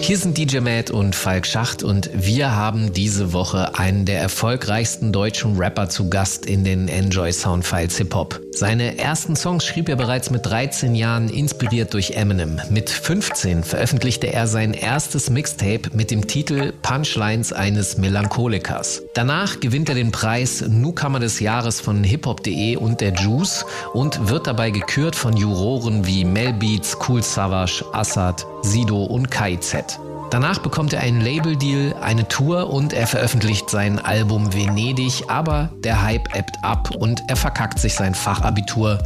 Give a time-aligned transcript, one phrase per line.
[0.00, 5.12] Hier sind DJ Matt und Falk Schacht und wir haben diese Woche einen der erfolgreichsten
[5.12, 8.40] deutschen Rapper zu Gast in den Enjoy Soundfiles Hip Hop.
[8.52, 12.60] Seine ersten Songs schrieb er bereits mit 13 Jahren, inspiriert durch Eminem.
[12.70, 19.02] Mit 15 veröffentlichte er sein erstes Mixtape mit dem Titel Punchlines eines Melancholikers.
[19.14, 24.46] Danach gewinnt er den Preis Newcomer des Jahres von hiphop.de und der Juice und wird
[24.46, 29.98] dabei gekürt von Juroren wie Mel Beats, Cool Savage, Assad, Sido und KIZ.
[30.30, 36.02] Danach bekommt er einen Labeldeal, eine Tour und er veröffentlicht sein Album Venedig, aber der
[36.02, 38.98] Hype ebbt ab und er verkackt sich sein Fachabitur.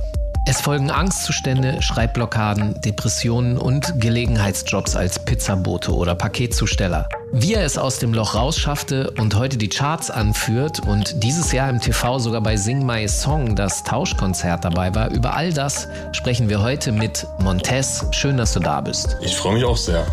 [0.45, 7.09] Es folgen Angstzustände, Schreibblockaden, Depressionen und Gelegenheitsjobs als Pizzabote oder Paketzusteller.
[7.31, 11.71] Wie er es aus dem Loch rausschaffte und heute die Charts anführt und dieses Jahr
[11.71, 16.49] im TV sogar bei Sing My Song das Tauschkonzert dabei war, über all das sprechen
[16.49, 18.05] wir heute mit Montez.
[18.11, 19.17] Schön, dass du da bist.
[19.21, 20.05] Ich freue mich auch sehr.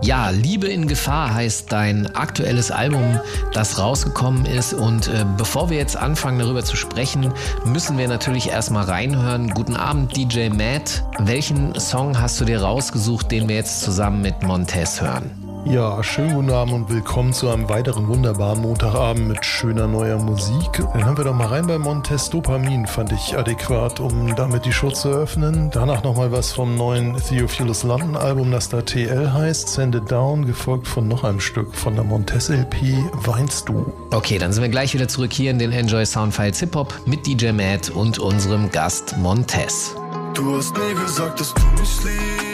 [0.00, 3.18] Ja, Liebe in Gefahr heißt dein aktuelles Album,
[3.52, 4.72] das rausgekommen ist.
[4.72, 7.32] Und äh, bevor wir jetzt anfangen, darüber zu sprechen,
[7.64, 9.50] müssen wir natürlich erstmal reinhören.
[9.50, 11.04] Guten Abend, DJ Matt.
[11.18, 15.30] Welchen Song hast du dir rausgesucht, den wir jetzt zusammen mit Montez hören?
[15.68, 20.72] Ja, schönen guten Abend und willkommen zu einem weiteren wunderbaren Montagabend mit schöner neuer Musik.
[20.94, 24.72] Dann haben wir doch mal rein bei Montes Dopamin, fand ich adäquat, um damit die
[24.72, 25.68] Show zu eröffnen.
[25.70, 30.46] Danach nochmal was vom neuen Theophilus London Album, das da TL heißt, Send It Down,
[30.46, 33.92] gefolgt von noch einem Stück von der Montes LP, Weinst du.
[34.10, 37.26] Okay, dann sind wir gleich wieder zurück hier in den Enjoy Soundfiles Hip Hop mit
[37.26, 39.94] DJ Matt und unserem Gast Montez.
[40.32, 42.47] Du hast nie gesagt, dass du mich liebst.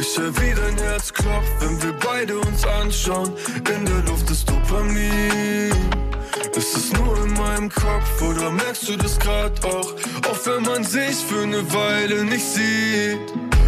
[0.00, 3.32] Ich hör wie dein Herz klopft, wenn wir beide uns anschauen.
[3.56, 5.72] In der Luft ist Dopamin.
[6.56, 9.92] Ist es nur in meinem Kopf oder merkst du das grad auch?
[10.30, 13.18] Auch wenn man sich für eine Weile nicht sieht.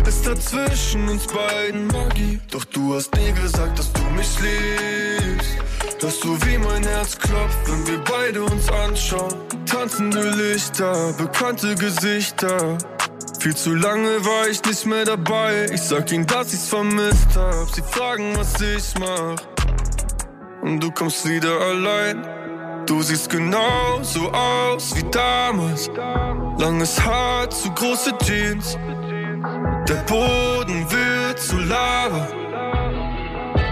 [0.06, 2.40] Ist da zwischen uns beiden Magie.
[2.50, 5.48] Doch du hast nie gesagt, dass du mich liebst.
[6.00, 9.34] Hörst du, wie mein Herz klopft, wenn wir beide uns anschauen?
[9.64, 12.76] Tanzende Lichter, bekannte Gesichter.
[13.40, 15.66] Viel zu lange war ich nicht mehr dabei.
[15.72, 17.68] Ich sag ihnen, dass ich's vermisst hab.
[17.74, 19.36] Sie fragen, was ich mach.
[20.62, 22.26] Und du kommst wieder allein.
[22.86, 25.90] Du siehst genau so aus wie damals.
[26.58, 28.78] Langes Haar, zu große Jeans.
[29.88, 32.28] Der Boden wird zu Lava.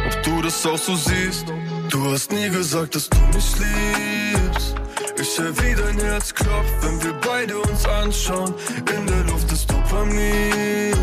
[0.07, 1.47] Ob du das auch so siehst?
[1.89, 4.72] Du hast nie gesagt, dass du mich liebst.
[5.21, 8.55] Ich hör wie dein Herz klopft, wenn wir beide uns anschauen.
[8.97, 10.95] In der Luft ist Dopamin.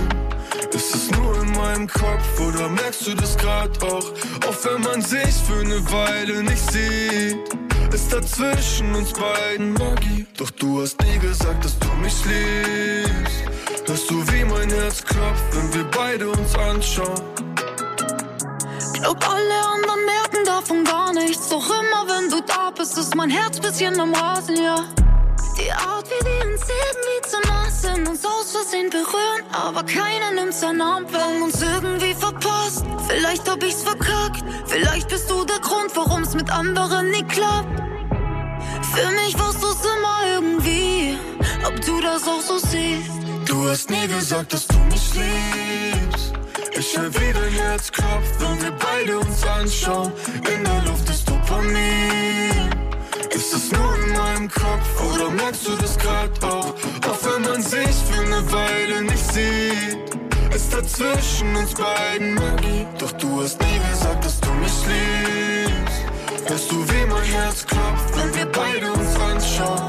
[0.74, 4.12] Ist es nur in meinem Kopf oder merkst du das grad auch?
[4.48, 7.38] Auch wenn man sich für eine Weile nicht sieht.
[7.94, 10.26] Ist da zwischen uns beiden Magie.
[10.38, 13.44] Doch du hast nie gesagt, dass du mich liebst.
[13.88, 17.22] Hörst du, wie mein Herz klopft, wenn wir beide uns anschauen?
[18.94, 19.79] Glaub, alle davon
[21.40, 21.50] nichts.
[21.50, 24.76] Doch immer wenn du da bist, ist mein Herz bisschen am Rasen, ja.
[25.58, 30.32] Die Art, wie die uns irgendwie zu nah sind, uns aus Versehen berühren, aber keiner
[30.34, 31.22] nimmt seinen Arm weg.
[31.22, 34.44] Haben uns irgendwie verpasst, vielleicht hab ich's verkackt.
[34.66, 37.82] Vielleicht bist du der Grund, warum's mit anderen nie klappt.
[38.94, 41.18] Für mich warst du's immer irgendwie,
[41.66, 43.12] ob du das auch so siehst.
[43.46, 46.34] Du hast nie gesagt, dass du mich liebst.
[46.80, 50.14] Ich hör wie dein Herz klopft, wenn wir beide uns anschauen.
[50.38, 52.70] In der Luft ist Dopamin.
[53.34, 56.74] Ist es nur in meinem Kopf oder merkst du das grad auch?
[57.10, 60.54] Auch wenn man sich für eine Weile nicht sieht.
[60.54, 62.86] Ist da zwischen uns beiden Magie.
[63.00, 66.50] Doch du hast nie gesagt, dass du mich liebst.
[66.50, 69.89] Hörst du, wie mein Herz klopft, wenn wir beide uns anschauen?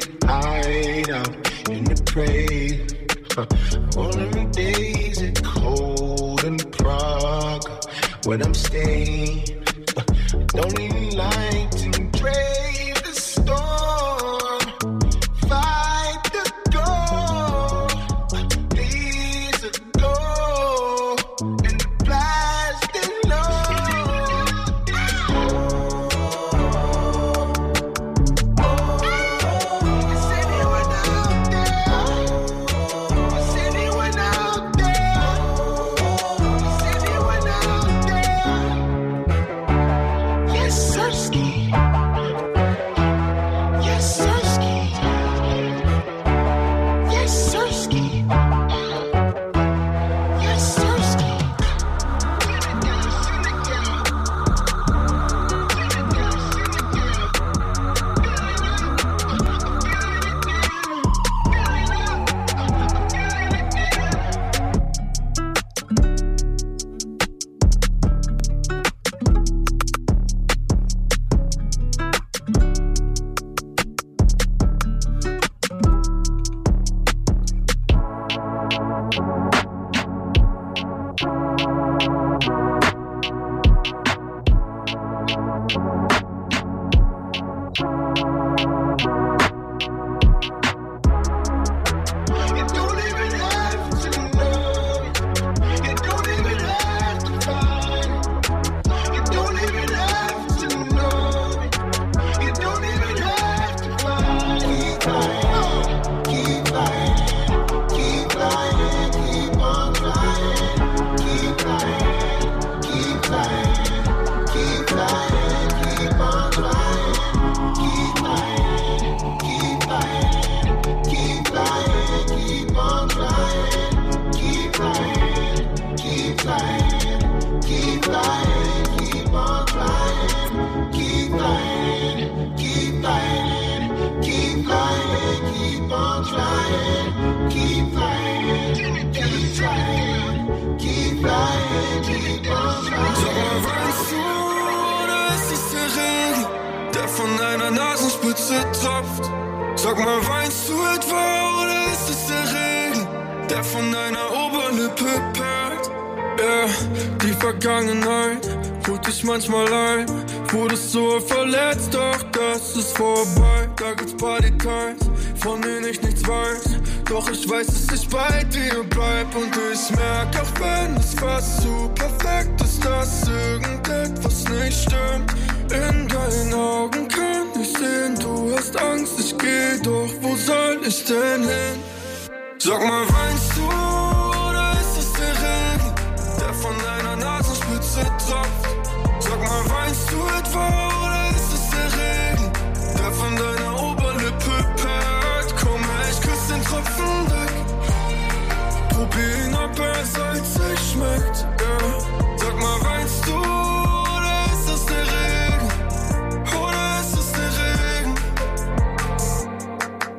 [0.00, 2.94] secret hide out in the praise.
[3.96, 7.66] All of the days it cold in Prague,
[8.24, 9.44] where I'm staying.
[10.48, 11.91] Don't even like to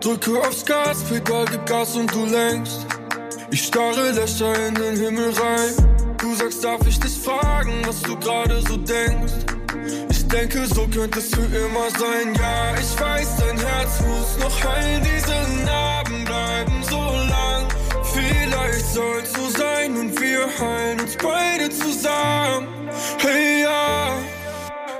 [0.03, 2.85] Drücke aufs Gas, Pedal gib Gas und du lenkst.
[3.51, 6.17] Ich starre Löcher in den Himmel rein.
[6.17, 9.31] Du sagst, darf ich dich fragen, was du gerade so denkst?
[10.09, 12.35] Ich denke, so könnte es für immer sein.
[12.35, 15.01] Ja, ich weiß, dein Herz muss noch heilen.
[15.05, 17.65] Diese Narben bleiben so lang.
[18.03, 22.67] Vielleicht soll's so sein und wir heilen uns beide zusammen.
[23.19, 24.17] Hey, ja.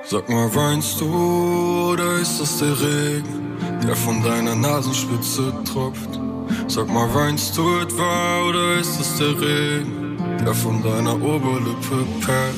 [0.05, 3.42] Sag mal, weinst du oder ist das der Regen,
[3.87, 6.19] der von deiner Nasenspitze tropft?
[6.67, 12.55] Sag mal, weinst du etwa oder ist es der Regen, der von deiner Oberlippe perlt?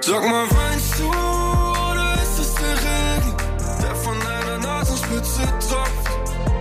[0.00, 3.34] Sag mal, weinst du oder ist es der Regen,
[3.82, 6.08] der von deiner Nasenspitze tropft?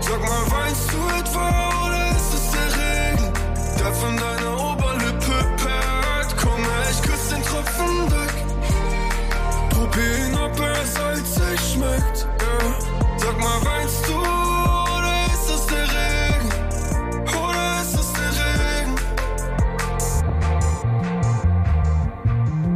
[0.02, 1.50] Sag mal, weinst du etwa
[1.86, 3.34] oder ist es der Regen,
[3.80, 6.36] der von deiner Oberlippe perlt?
[6.42, 8.36] Komm her, ich küss den Tropfen weg.
[9.70, 12.28] Probier ihn, ob er salzig schmeckt.
[12.40, 12.87] Ja.
[13.28, 16.50] Sag mal, weinst du oder ist es der Regen?
[17.28, 18.32] Oder ist es der
[18.64, 18.96] Regen?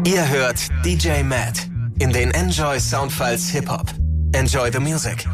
[0.05, 3.93] Ihr hört DJ Matt in den Enjoy Soundfiles Hip Hop.
[4.33, 5.25] Enjoy the music.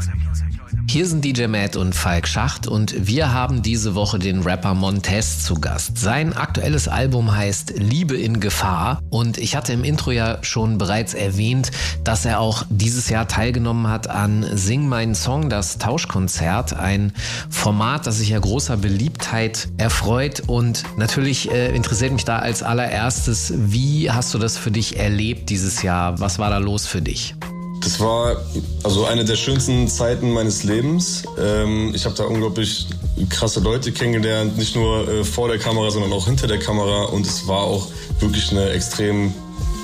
[0.97, 5.43] Hier sind DJ Matt und Falk Schacht und wir haben diese Woche den Rapper Montez
[5.43, 5.95] zu Gast.
[5.95, 11.13] Sein aktuelles Album heißt Liebe in Gefahr und ich hatte im Intro ja schon bereits
[11.13, 11.69] erwähnt,
[12.03, 17.13] dass er auch dieses Jahr teilgenommen hat an Sing meinen Song, das Tauschkonzert, ein
[17.47, 23.53] Format, das sich ja großer Beliebtheit erfreut und natürlich äh, interessiert mich da als allererstes,
[23.55, 26.19] wie hast du das für dich erlebt dieses Jahr?
[26.19, 27.35] Was war da los für dich?
[27.87, 28.35] Das war
[28.83, 31.23] also eine der schönsten Zeiten meines Lebens.
[31.39, 32.85] Ähm, ich habe da unglaublich
[33.29, 37.05] krasse Leute kennengelernt, nicht nur äh, vor der Kamera, sondern auch hinter der Kamera.
[37.05, 37.87] Und es war auch
[38.19, 39.33] wirklich eine extrem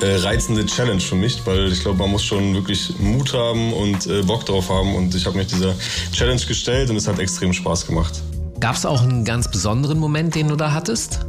[0.02, 4.06] äh, reizende Challenge für mich, weil ich glaube, man muss schon wirklich Mut haben und
[4.08, 4.96] äh, Bock drauf haben.
[4.96, 5.74] Und ich habe mich dieser
[6.12, 8.22] Challenge gestellt und es hat extrem Spaß gemacht.
[8.60, 11.22] Gab es auch einen ganz besonderen Moment, den du da hattest?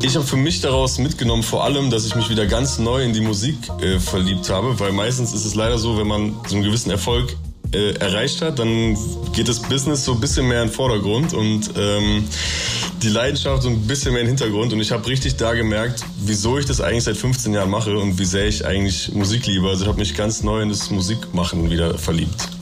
[0.00, 3.12] Ich habe für mich daraus mitgenommen, vor allem, dass ich mich wieder ganz neu in
[3.12, 6.64] die Musik äh, verliebt habe, weil meistens ist es leider so, wenn man so einen
[6.64, 7.36] gewissen Erfolg
[7.72, 8.96] äh, erreicht hat, dann
[9.32, 12.24] geht das Business so ein bisschen mehr in den Vordergrund und ähm,
[13.02, 14.72] die Leidenschaft so ein bisschen mehr in den Hintergrund.
[14.72, 18.18] Und ich habe richtig da gemerkt, wieso ich das eigentlich seit 15 Jahren mache und
[18.18, 19.68] wie sehr ich eigentlich Musik liebe.
[19.68, 22.57] Also ich habe mich ganz neu in das Musikmachen wieder verliebt.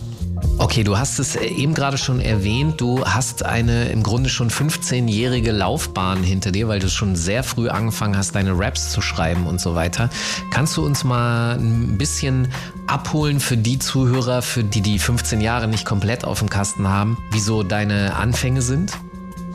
[0.66, 2.80] Okay, du hast es eben gerade schon erwähnt.
[2.80, 7.68] Du hast eine im Grunde schon 15-jährige Laufbahn hinter dir, weil du schon sehr früh
[7.68, 10.10] angefangen hast, deine Raps zu schreiben und so weiter.
[10.50, 12.48] Kannst du uns mal ein bisschen
[12.88, 17.16] abholen für die Zuhörer, für die die 15 Jahre nicht komplett auf dem Kasten haben,
[17.30, 18.90] wieso deine Anfänge sind?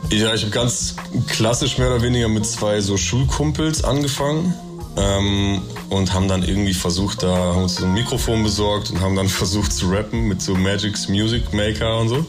[0.08, 0.96] Ja, ich habe ganz
[1.28, 4.54] klassisch mehr oder weniger mit zwei so Schulkumpels angefangen.
[4.96, 9.16] Ähm, und haben dann irgendwie versucht, da haben uns so ein Mikrofon besorgt und haben
[9.16, 12.26] dann versucht zu rappen mit so Magic's Music Maker und so.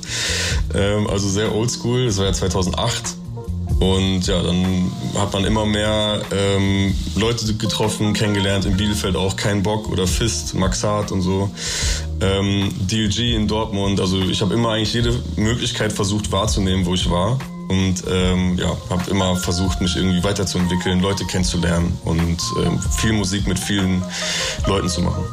[0.74, 3.16] Ähm, also sehr oldschool, das war ja 2008.
[3.80, 9.62] Und ja, dann hat man immer mehr ähm, Leute getroffen, kennengelernt, in Bielefeld auch Kein
[9.62, 11.50] Bock oder Fist, Max Hart und so.
[12.22, 17.10] Ähm, DLG in Dortmund, also ich habe immer eigentlich jede Möglichkeit versucht wahrzunehmen, wo ich
[17.10, 17.38] war
[17.70, 23.48] und ähm, ja, habe immer versucht, mich irgendwie weiterzuentwickeln, Leute kennenzulernen und ähm, viel Musik
[23.48, 24.04] mit vielen
[24.68, 25.24] Leuten zu machen.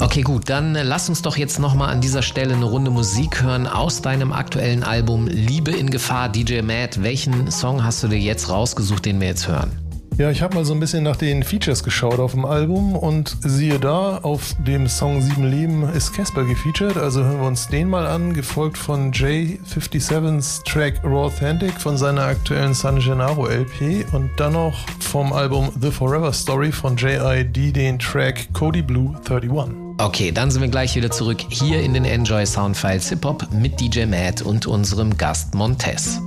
[0.00, 3.42] Okay, gut, dann äh, lass uns doch jetzt nochmal an dieser Stelle eine Runde Musik
[3.42, 7.02] hören aus deinem aktuellen Album Liebe in Gefahr, DJ Matt.
[7.02, 9.89] Welchen Song hast du dir jetzt rausgesucht, den wir jetzt hören?
[10.20, 13.38] Ja, ich habe mal so ein bisschen nach den Features geschaut auf dem Album und
[13.42, 17.88] siehe da, auf dem Song Sieben Leben ist Casper gefeatured, also hören wir uns den
[17.88, 24.28] mal an, gefolgt von J57s Track Raw Authentic von seiner aktuellen San Gennaro LP und
[24.36, 29.74] dann noch vom Album The Forever Story von JID den Track Cody Blue 31.
[29.96, 33.80] Okay, dann sind wir gleich wieder zurück hier in den Enjoy Soundfiles Hip Hop mit
[33.80, 36.20] DJ Matt und unserem Gast Montez.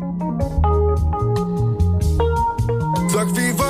[3.13, 3.62] Sag, wie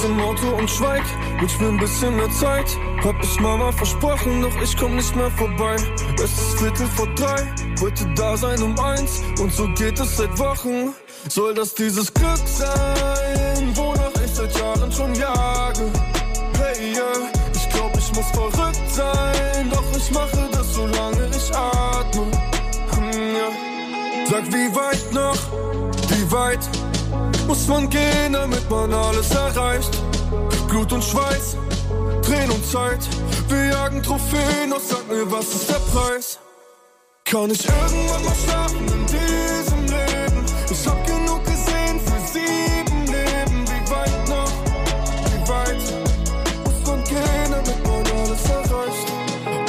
[0.00, 1.02] Sitz im Auto und schweig,
[1.40, 2.76] wünsch mir ein bisschen mehr Zeit.
[3.04, 5.76] Hab ich Mama versprochen, doch ich komm nicht mehr vorbei.
[6.16, 7.46] Es ist Viertel vor drei,
[7.80, 9.22] wollte da sein um eins.
[9.40, 10.94] Und so geht es seit Wochen.
[11.28, 15.90] Soll das dieses Glück sein, wonach ich seit Jahren schon jage?
[16.58, 19.70] Hey, yeah, ich glaub, ich muss verrückt sein.
[19.70, 22.26] Doch ich mache das, solange ich atme.
[22.96, 24.26] Hm, ja.
[24.30, 25.38] Sag, wie weit noch,
[26.08, 26.60] wie weit
[27.50, 29.90] muss man gehen, damit man alles erreicht?
[30.68, 31.56] Blut und Schweiß,
[32.22, 33.00] Tränen und Zeit.
[33.48, 36.38] Wir jagen Trophäen, doch sag mir, was ist der Preis?
[37.24, 40.44] Kann ich irgendwann mal schlafen in diesem Leben?
[40.70, 43.58] Ich hab genug gesehen für sieben Leben.
[43.66, 44.52] Wie weit noch?
[45.26, 45.82] Wie weit
[46.64, 49.08] muss man gehen, damit man alles erreicht?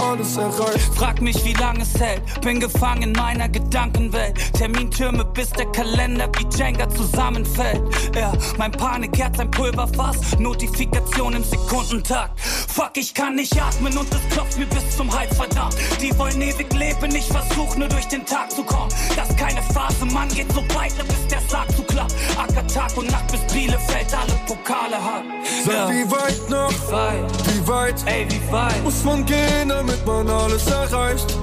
[0.03, 0.93] Alles erreicht.
[0.95, 2.21] Frag mich, wie lange es hält.
[2.41, 4.53] Bin gefangen in meiner Gedankenwelt.
[4.53, 7.81] Termintürme, bis der Kalender wie Jenga zusammenfällt.
[8.13, 10.37] Ja, mein Panikherz, ein Pulverfass.
[10.39, 12.37] Notifikation im Sekundentakt.
[12.41, 15.75] Fuck, ich kann nicht atmen und es klopft mir bis zum Hals, verdammt.
[16.01, 18.91] Die wollen ewig leben, ich versuch nur durch den Tag zu kommen.
[19.15, 22.13] Das ist keine Phase, man geht so weiter, bis der Sarg zu klappt.
[22.37, 25.23] Acker Tag und Nacht bis Bielefeld alle Pokale hat.
[25.65, 26.69] Sag, wie weit noch?
[26.71, 27.47] Wie weit?
[27.47, 28.83] Wie weit Ey, wie weit?
[28.83, 31.37] muss man gehen, damit man alles erreicht?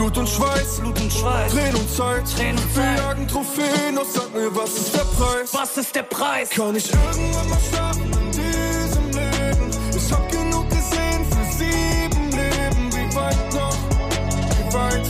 [0.00, 1.52] Blut und Schweiß, Blut und Schweiß.
[1.52, 2.22] Tränen und Zeit.
[2.34, 2.98] Tränen und Wir Zeit.
[3.00, 5.52] jagen Trophäen, doch sag mir, was ist der Preis?
[5.52, 6.48] Was ist der Preis?
[6.48, 9.70] Kann ich irgendwann mal schlafen in diesem Leben?
[9.94, 12.92] Ich hab genug gesehen für sieben Leben.
[12.94, 13.76] Wie weit noch?
[14.56, 15.06] Wie weit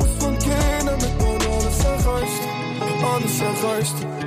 [0.00, 2.42] muss man gehen, damit man alles erreicht?
[3.14, 4.19] Alles erreicht.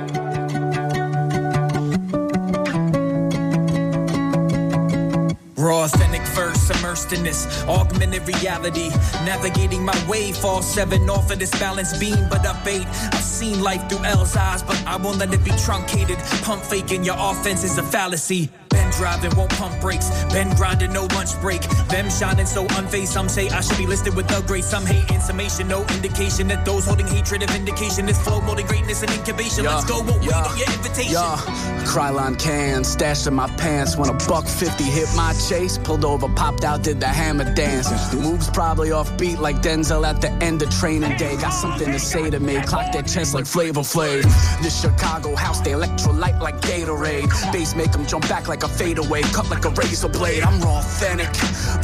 [5.64, 8.90] Raw, authentic verse, immersed in this augmented reality.
[9.24, 12.86] Navigating my way, fall seven off of this balance beam, but up eight.
[12.86, 16.18] I've seen life through L's eyes, but I won't let it be truncated.
[16.42, 18.50] Pump faking, your offense is a fallacy.
[18.96, 20.08] Driving, won't pump brakes.
[20.32, 21.62] Been grinding, no lunch break.
[21.88, 23.08] Them shining so unfazed.
[23.08, 24.64] Some say I should be listed with the great.
[24.64, 28.08] Some hating, summation, no indication that those holding hatred of vindication.
[28.08, 29.64] is flow molding greatness and incubation.
[29.64, 31.12] Let's go, we'll wait on your invitation.
[31.12, 31.36] Yeah,
[31.84, 35.78] Krylon can stashed in my pants when a buck 50 hit my chase.
[35.78, 37.90] Pulled over, popped out, did the hammer dance.
[38.14, 41.36] Moves probably off beat like Denzel at the end of training day.
[41.36, 42.60] Got something to say to me.
[42.62, 44.22] Clock that chest like Flavor Flav.
[44.62, 47.28] This Chicago house, they electrolyte like Gatorade.
[47.52, 49.22] Bass make them jump back like a fadeaway.
[49.22, 50.42] Cut like a razor blade.
[50.42, 51.34] I'm raw authentic.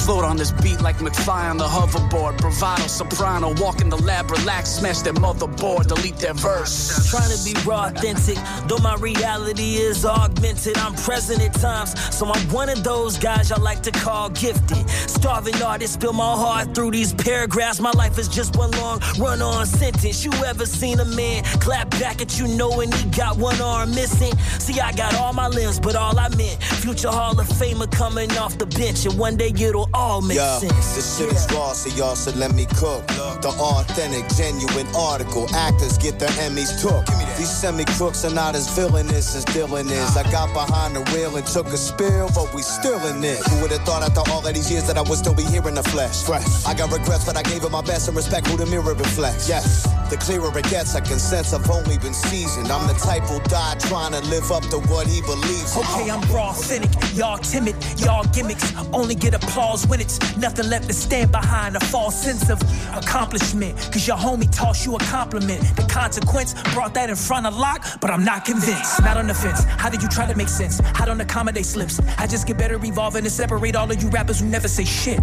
[0.01, 2.39] Float on this beat like McFly on the hoverboard.
[2.39, 7.11] Bravado, soprano, walk in the lab, relax, smash their motherboard, delete their verse.
[7.11, 8.39] Trying to be raw, authentic,
[8.69, 10.77] though my reality is augmented.
[10.79, 14.89] I'm present at times, so I'm one of those guys y'all like to call gifted.
[14.91, 17.81] Starving artist, spill my heart through these paragraphs.
[17.81, 20.25] My life is just one long run on sentence.
[20.25, 24.37] You ever seen a man clap back at you knowing he got one arm missing?
[24.59, 28.31] See, I got all my limbs, but all I meant, future Hall of Famer coming
[28.39, 30.95] off the bench, and one day it'll all make Yeah, sense.
[30.97, 33.07] this shit is raw, so y'all should let me cook.
[33.45, 35.47] The authentic, genuine article.
[35.55, 37.05] Actors get their Emmys took.
[37.37, 40.17] These semi crooks are not as villainous as Dylan is.
[40.17, 43.39] I got behind the wheel and took a spill, but we still in it.
[43.49, 45.67] Who would have thought after all of these years that I would still be here
[45.69, 46.23] in the flesh?
[46.23, 46.65] Fresh.
[46.67, 49.49] I got regrets, but I gave it my best and respect who the mirror reflects.
[49.49, 52.71] Yes, the clearer it gets, I can sense I've only been seasoned.
[52.71, 55.77] I'm the type who'll die trying to live up to what he believes.
[55.77, 57.17] Okay, I'm raw, authentic.
[57.17, 58.75] Y'all timid, y'all gimmicks.
[58.93, 61.77] Only get applause when it's nothing left to stand behind.
[61.77, 62.61] A false sense of
[62.95, 63.77] accomplishment.
[63.93, 65.61] Cause your homie tossed you a compliment.
[65.77, 69.03] The consequence brought that in front of lock, but I'm not convinced.
[69.03, 69.65] Not on the fence.
[69.65, 70.81] How did you try to make sense?
[70.81, 72.01] How don't accommodate slips?
[72.19, 75.21] I just get better evolving and separate all of you rappers who never say shit.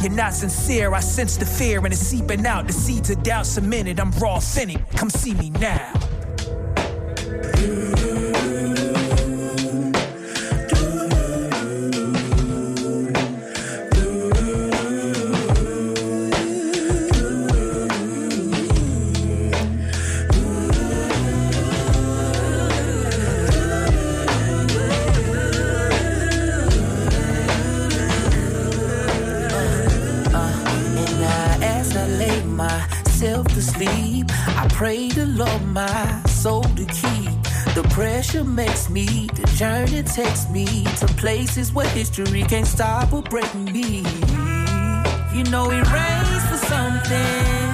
[0.00, 2.66] You're not sincere, I sense the fear and it's seeping out.
[2.66, 4.00] The seeds of doubt cemented.
[4.00, 4.80] I'm raw, authentic.
[4.96, 5.92] Come see me now.
[33.20, 37.30] Myself to sleep, I pray to Lord my soul to keep.
[37.74, 43.20] The pressure makes me, the journey takes me to places where history can't stop or
[43.22, 44.02] break me.
[45.34, 47.70] You know it rains for something.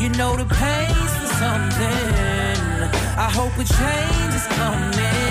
[0.00, 2.60] You know the pain's for something.
[3.18, 5.29] I hope a change is coming.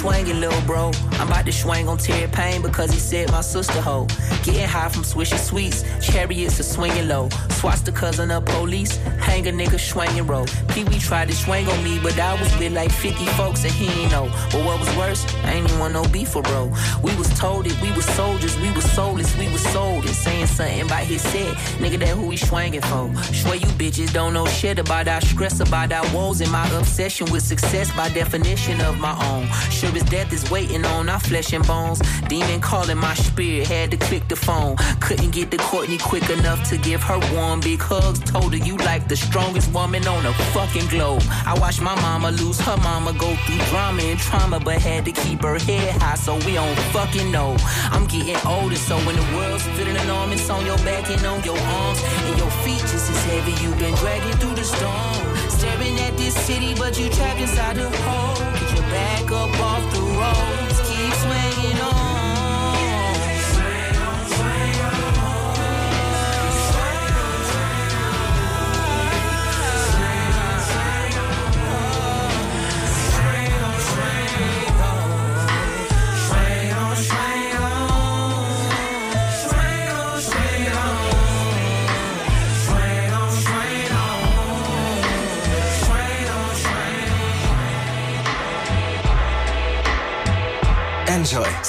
[0.00, 0.90] Keep swinging, little bro.
[1.12, 4.06] I'm about to swing on Terry Payne because he said my sister hoe.
[4.44, 5.84] Getting high from swishy sweets.
[6.00, 7.28] Chariots are swinging low.
[7.50, 8.96] Swats the cousin of police.
[9.18, 10.46] Hang a nigga swinging roll.
[10.84, 13.86] Wee tried to swing on me, but I was with like 50 folks and he
[14.02, 14.26] ain't know.
[14.52, 16.72] But what was worse, I ain't want no beef for bro.
[17.02, 20.14] We was told it, we was soldiers, we was soulless, we was sold it.
[20.14, 21.54] Saying something about his set.
[21.80, 23.14] Nigga, that who he swinging for.
[23.32, 27.30] Swear you bitches don't know shit about our stress, about our woes, and my obsession
[27.32, 29.46] with success by definition of my own.
[29.70, 32.00] Sure as death is waiting on our flesh and bones.
[32.28, 34.76] Demon calling my spirit, had to click the phone.
[35.00, 38.20] Couldn't get to Courtney quick enough to give her one big hugs.
[38.20, 40.32] Told her you like the strongest woman on the
[40.70, 41.22] fucking globe.
[41.46, 45.12] I watched my mama lose her mama, go through drama and trauma, but had to
[45.12, 47.56] keep her head high so we don't fucking know.
[47.90, 51.58] I'm getting older, so when the world's feeling enormous on your back and on your
[51.58, 55.50] arms, and your feet just as heavy, you've been dragging through the storm.
[55.50, 58.36] Staring at this city, but you trapped inside the hole.
[58.54, 61.99] Get your back up off the roads, keep swinging on.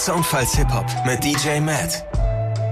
[0.02, 2.11] Soundfiles Hip Hop mit DJ Matt.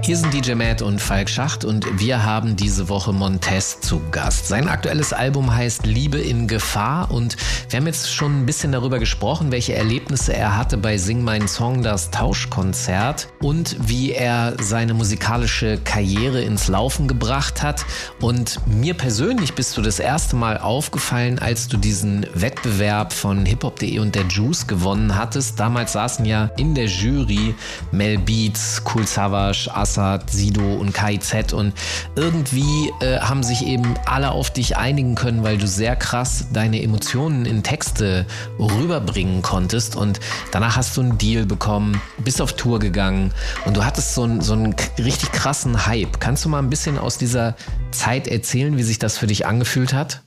[0.02, 4.48] Hier sind DJ Matt und Falk Schacht und wir haben diese Woche Montez zu Gast.
[4.48, 7.36] Sein aktuelles Album heißt Liebe in Gefahr und
[7.68, 11.46] wir haben jetzt schon ein bisschen darüber gesprochen, welche Erlebnisse er hatte bei Sing Mein
[11.46, 17.84] Song, das Tauschkonzert und wie er seine musikalische Karriere ins Laufen gebracht hat.
[18.20, 23.98] Und mir persönlich bist du das erste Mal aufgefallen, als du diesen Wettbewerb von hiphop.de
[23.98, 25.60] und der Juice gewonnen hattest.
[25.60, 27.54] Damals saßen ja in der Jury
[27.92, 31.74] Mel Beats, Cool Savage, Assad, Sido und KIZ und
[32.14, 36.80] irgendwie äh, haben sich eben alle auf dich einigen können, weil du sehr krass deine
[36.80, 38.24] Emotionen in Texte
[38.60, 40.20] rüberbringen konntest und
[40.52, 43.32] danach hast du einen Deal bekommen, bist auf Tour gegangen
[43.64, 46.20] und du hattest so einen, so einen richtig krassen Hype.
[46.20, 47.56] Kannst du mal ein bisschen aus dieser
[47.90, 50.22] Zeit erzählen, wie sich das für dich angefühlt hat?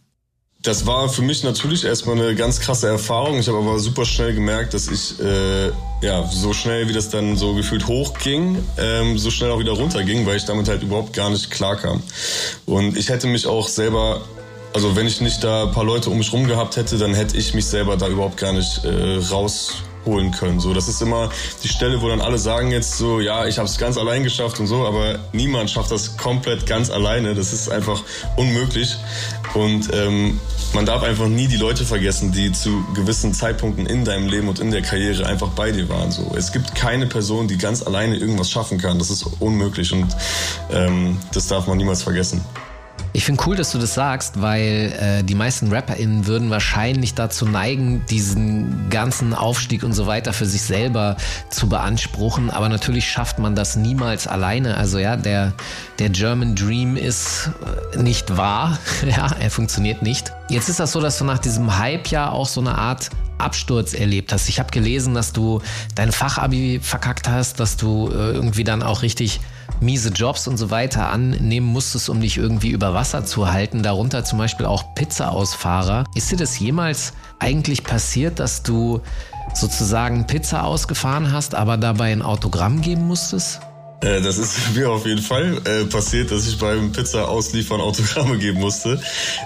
[0.64, 3.38] Das war für mich natürlich erstmal eine ganz krasse Erfahrung.
[3.38, 5.68] Ich habe aber super schnell gemerkt, dass ich äh,
[6.02, 10.26] ja so schnell, wie das dann so gefühlt hochging, ähm, so schnell auch wieder runterging,
[10.26, 12.02] weil ich damit halt überhaupt gar nicht klarkam.
[12.66, 14.22] Und ich hätte mich auch selber
[14.74, 17.38] also wenn ich nicht da ein paar Leute um mich rum gehabt hätte, dann hätte
[17.38, 19.20] ich mich selber da überhaupt gar nicht äh,
[20.06, 20.60] rausholen können.
[20.60, 21.30] So, das ist immer
[21.64, 24.60] die Stelle, wo dann alle sagen jetzt so, ja, ich habe es ganz allein geschafft
[24.60, 27.36] und so, aber niemand schafft das komplett ganz alleine.
[27.36, 28.02] Das ist einfach
[28.36, 28.96] unmöglich.
[29.54, 30.40] Und ähm,
[30.74, 34.60] man darf einfach nie die Leute vergessen, die zu gewissen Zeitpunkten in deinem Leben und
[34.60, 36.12] in der Karriere einfach bei dir waren.
[36.12, 38.98] So, es gibt keine Person, die ganz alleine irgendwas schaffen kann.
[39.00, 40.08] Das ist unmöglich und
[40.72, 42.44] ähm, das darf man niemals vergessen.
[43.16, 47.46] Ich finde cool, dass du das sagst, weil äh, die meisten RapperInnen würden wahrscheinlich dazu
[47.46, 51.16] neigen, diesen ganzen Aufstieg und so weiter für sich selber
[51.52, 52.50] zu beanspruchen.
[52.50, 54.78] Aber natürlich schafft man das niemals alleine.
[54.78, 55.54] Also ja, der,
[56.00, 57.52] der German Dream ist
[57.94, 58.80] äh, nicht wahr.
[59.06, 60.32] ja, er funktioniert nicht.
[60.50, 63.94] Jetzt ist das so, dass du nach diesem Hype ja auch so eine Art Absturz
[63.94, 64.50] erlebt hast.
[64.50, 65.62] Ich habe gelesen, dass du
[65.94, 69.40] dein Fachabi verkackt hast, dass du äh, irgendwie dann auch richtig
[69.80, 74.24] miese Jobs und so weiter annehmen musstest, um dich irgendwie über Wasser zu halten, darunter
[74.24, 76.06] zum Beispiel auch Pizza-Ausfahrer.
[76.16, 79.02] Ist dir das jemals eigentlich passiert, dass du
[79.54, 83.60] sozusagen Pizza ausgefahren hast, aber dabei ein Autogramm geben musstest?
[84.04, 88.38] Äh, das ist mir auf jeden Fall äh, passiert, dass ich beim Pizza ausliefern Autogramme
[88.38, 89.00] geben musste.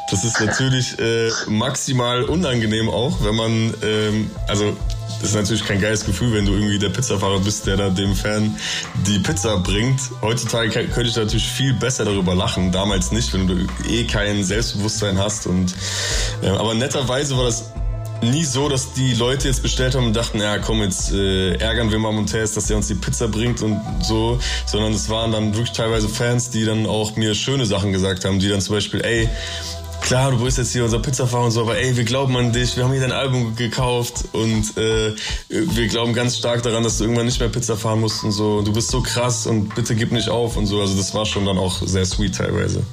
[0.09, 4.75] Das ist natürlich äh, maximal unangenehm auch, wenn man, ähm, also
[5.21, 8.15] das ist natürlich kein geiles Gefühl, wenn du irgendwie der Pizzafahrer bist, der da dem
[8.15, 8.55] Fan
[9.07, 9.99] die Pizza bringt.
[10.21, 12.71] Heutzutage könnte ich natürlich viel besser darüber lachen.
[12.71, 15.47] Damals nicht, wenn du eh kein Selbstbewusstsein hast.
[15.47, 15.73] Und,
[16.41, 17.65] äh, aber netterweise war das
[18.21, 21.91] nie so, dass die Leute jetzt bestellt haben und dachten, ja komm, jetzt äh, ärgern
[21.91, 25.53] wir mal Montez, dass der uns die Pizza bringt und so, sondern es waren dann
[25.53, 29.01] wirklich teilweise Fans, die dann auch mir schöne Sachen gesagt haben, die dann zum Beispiel,
[29.01, 29.29] ey,
[30.07, 32.77] klar, du bist jetzt hier unser Pizzafahrer und so, aber ey, wir glauben an dich,
[32.77, 35.13] wir haben hier dein Album gekauft und äh,
[35.49, 38.61] wir glauben ganz stark daran, dass du irgendwann nicht mehr Pizza fahren musst und so.
[38.61, 40.79] Du bist so krass und bitte gib nicht auf und so.
[40.79, 42.83] Also das war schon dann auch sehr sweet teilweise.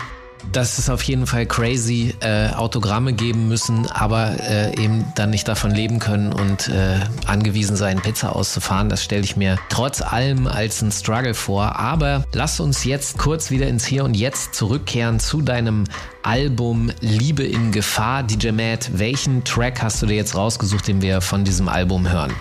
[0.52, 5.48] Das ist auf jeden Fall crazy, äh, Autogramme geben müssen, aber äh, eben dann nicht
[5.48, 8.88] davon leben können und äh, angewiesen sein, Pizza auszufahren.
[8.88, 11.76] Das stelle ich mir trotz allem als ein Struggle vor.
[11.76, 15.85] Aber lass uns jetzt kurz wieder ins Hier und Jetzt zurückkehren zu deinem
[16.22, 18.22] Album Liebe in Gefahr.
[18.22, 22.33] DJ Matt, welchen Track hast du dir jetzt rausgesucht, den wir von diesem Album hören?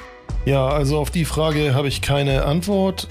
[0.45, 3.07] Ja, also auf die Frage habe ich keine Antwort.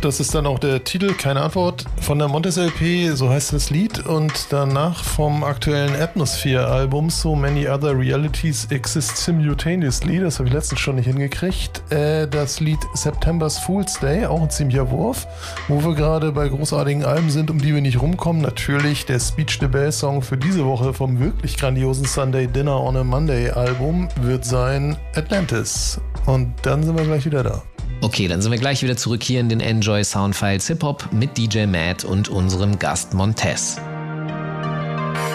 [0.00, 3.70] Das ist dann auch der Titel, keine Antwort, von der Montes LP, so heißt das
[3.70, 4.04] Lied.
[4.04, 10.18] Und danach vom aktuellen Atmosphere-Album So Many Other Realities Exist Simultaneously.
[10.18, 11.82] Das habe ich letztens schon nicht hingekriegt.
[11.92, 15.26] Äh, das Lied September's Fool's Day, auch ein ziemlicher Wurf.
[15.68, 18.42] Wo wir gerade bei großartigen Alben sind, um die wir nicht rumkommen.
[18.42, 22.96] Natürlich der Speech the Bell Song für diese Woche vom wirklich grandiosen Sunday Dinner on
[22.96, 26.00] a Monday Album wird sein Atlantis.
[26.26, 27.62] Und dann sind wir gleich wieder da.
[28.02, 31.38] Okay, dann sind wir gleich wieder zurück hier in den Enjoy Soundfiles Hip Hop mit
[31.38, 33.76] DJ Matt und unserem Gast Montez.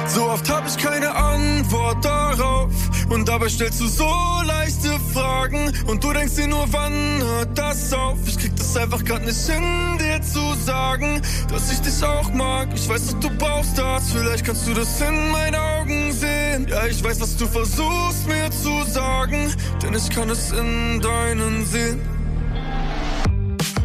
[0.06, 2.69] So oft hab ich keine Antwort darauf
[3.10, 4.10] und dabei stellst du so
[4.45, 8.17] leichte Fragen und du denkst dir nur, wann hört das auf?
[8.27, 12.67] Ich krieg das einfach grad nicht hin, dir zu sagen, dass ich dich auch mag.
[12.75, 16.67] Ich weiß, dass du brauchst das, vielleicht kannst du das in meinen Augen sehen.
[16.69, 21.65] Ja, ich weiß, was du versuchst mir zu sagen, denn ich kann es in deinen
[21.65, 22.16] sehen.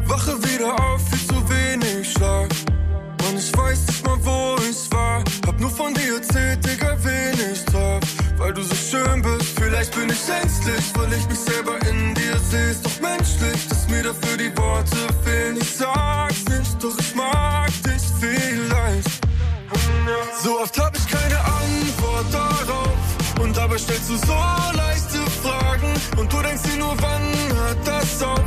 [0.09, 2.49] Wache wieder auf, viel zu wenig Schlaf.
[3.29, 5.23] Und ich weiß nicht mal, wo ich war.
[5.47, 8.03] Hab nur von dir erzählt, Digga, wen ich traf.
[8.37, 12.39] Weil du so schön bist, vielleicht bin ich ängstlich, weil ich mich selber in dir
[12.51, 12.71] sehe.
[12.71, 15.57] Ist doch menschlich, dass mir dafür die Worte fehlen.
[15.61, 19.23] Ich sag's nicht, doch ich mag dich vielleicht.
[20.43, 22.97] So oft hab ich keine Antwort darauf.
[23.41, 24.35] Und dabei stellst du so
[24.75, 25.93] leichte Fragen.
[26.17, 27.23] Und du denkst dir nur, wann
[27.57, 28.41] hört das auf?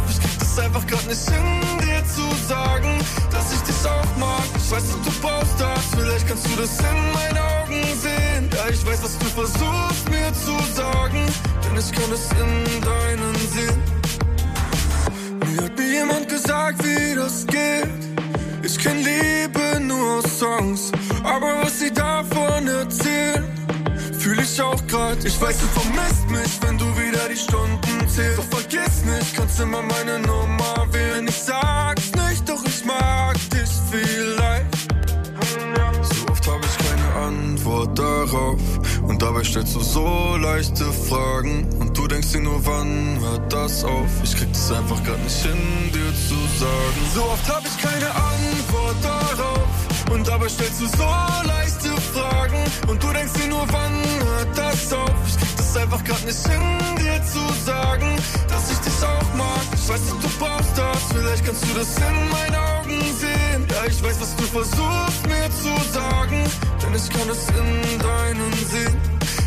[0.55, 2.97] Das einfach grad nicht hin, dir zu sagen,
[3.29, 3.65] dass ich
[4.65, 8.49] Ich weiß, dass du brauchst das, vielleicht kannst du das in meinen Augen sehen.
[8.51, 11.25] Ja, ich weiß, was du versuchst mir zu sagen,
[11.63, 13.81] denn ich kann es in deinen sehen.
[15.51, 17.89] Mir hat nie jemand gesagt, wie das geht.
[18.63, 20.91] Ich kenn Liebe nur aus Songs,
[21.23, 23.43] aber was sie davon erzählen,
[24.25, 25.23] fühl ich auch grad.
[25.23, 28.39] Ich weiß, du vermisst mich, wenn du wieder die Stunden zählst.
[28.39, 31.27] Doch vergiss nicht, kannst immer meine Nummer wählen.
[31.27, 34.65] Ich sag's nicht, doch ich mag dich vielleicht.
[36.01, 38.59] So oft hab ich keine Antwort darauf.
[39.03, 41.69] Und dabei stellst du so leichte Fragen.
[41.79, 44.09] Und du denkst dir nur, wann hört das auf?
[44.23, 47.01] Ich krieg das einfach grad nicht hin, dir zu sagen.
[47.13, 49.69] So oft hab ich keine Antwort darauf.
[50.11, 51.03] Und dabei stellst du so
[51.45, 51.84] leichte
[52.15, 52.63] Fragen.
[52.87, 55.11] Und du denkst dir nur, wann hört das auf?
[55.27, 56.61] Ich krieg das einfach grad nicht hin,
[56.97, 58.15] dir zu sagen,
[58.47, 59.65] dass ich dich auch mag.
[59.73, 61.01] Ich weiß, dass du brauchst das.
[61.13, 63.67] Vielleicht kannst du das in meinen Augen sehen.
[63.69, 66.39] Ja, ich weiß, was du versuchst mir zu sagen.
[66.81, 68.97] Denn ich kann es in deinen sehen.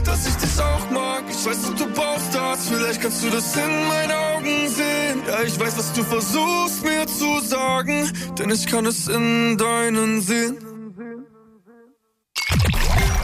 [0.04, 1.24] Dass ich dich auch mag.
[1.30, 2.68] Ich weiß, dass du brauchst das.
[2.68, 5.22] Vielleicht kannst du das in meinen Augen sehen.
[5.26, 8.10] Ja, ich weiß, was du versuchst mir zu sagen.
[8.38, 10.67] Denn ich kann es in deinen sehen.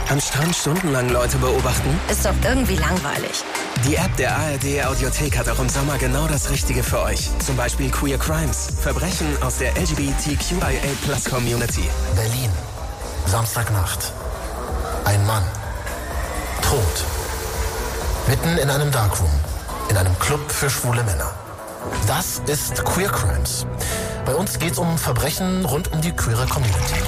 [0.07, 1.99] Am Strand stundenlang Leute beobachten?
[2.09, 3.43] Ist doch irgendwie langweilig.
[3.87, 7.31] Die App der ARD Audiothek hat auch im Sommer genau das Richtige für euch.
[7.39, 10.77] Zum Beispiel Queer Crimes, Verbrechen aus der LGBTQIA
[11.27, 11.89] Community.
[12.15, 12.51] Berlin.
[13.25, 14.13] Samstagnacht.
[15.05, 15.43] Ein Mann.
[16.61, 17.03] Tot.
[18.27, 19.31] Mitten in einem Darkroom.
[19.89, 21.31] In einem Club für schwule Männer.
[22.05, 23.65] Das ist Queer Crimes.
[24.23, 27.01] Bei uns geht's um Verbrechen rund um die queere Community.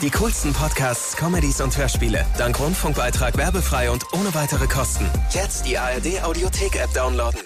[0.00, 2.24] Die coolsten Podcasts, Comedies und Hörspiele.
[2.38, 5.10] Dank Rundfunkbeitrag werbefrei und ohne weitere Kosten.
[5.32, 7.40] Jetzt die ARD Audiothek App downloaden.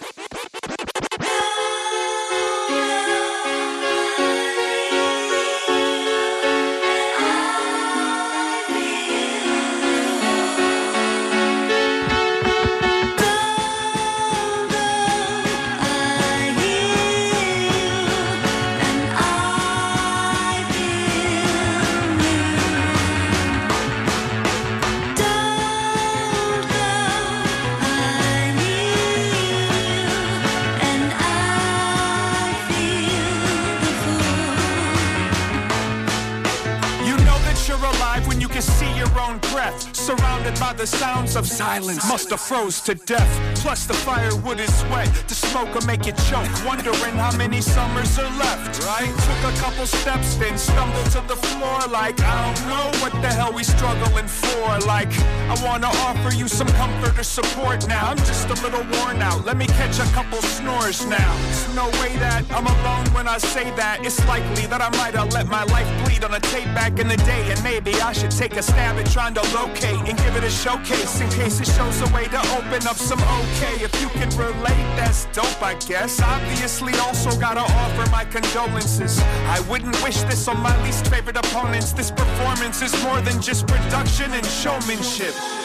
[41.37, 43.52] Of silence, must have froze to death.
[43.63, 46.51] Plus the firewood is wet, the smoke will make you choke.
[46.67, 49.07] Wondering how many summers are left, right?
[49.07, 53.29] Took a couple steps, then stumbled to the floor like I don't know what the
[53.29, 54.67] hell we struggling for.
[54.81, 55.13] Like
[55.47, 58.11] I wanna offer you some comfort or support now.
[58.11, 59.45] I'm just a little worn out.
[59.47, 61.33] Let me catch a couple snores now.
[61.47, 64.05] There's no way that I'm alone when I say that.
[64.05, 67.07] It's likely that I might have let my life bleed on a tape back in
[67.07, 70.35] the day, and maybe I should take a stab at trying to locate and give
[70.35, 73.85] it a showcase in case it shows a way to open up some okay.
[73.85, 76.21] If you can relate, that's dope, I guess.
[76.21, 79.21] Obviously, also gotta offer my condolences.
[79.47, 81.93] I wouldn't wish this on my least favorite opponents.
[81.93, 85.62] This performance is more than just production and showmanship.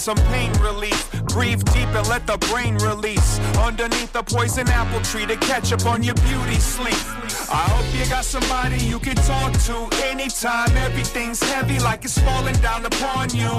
[0.00, 1.12] Some pain relief.
[1.26, 5.84] Breathe deep and let the brain release underneath the poison apple tree to catch up
[5.84, 6.96] on your beauty sleep.
[7.52, 10.74] I hope you got somebody you can talk to anytime.
[10.78, 13.50] Everything's heavy like it's falling down upon you.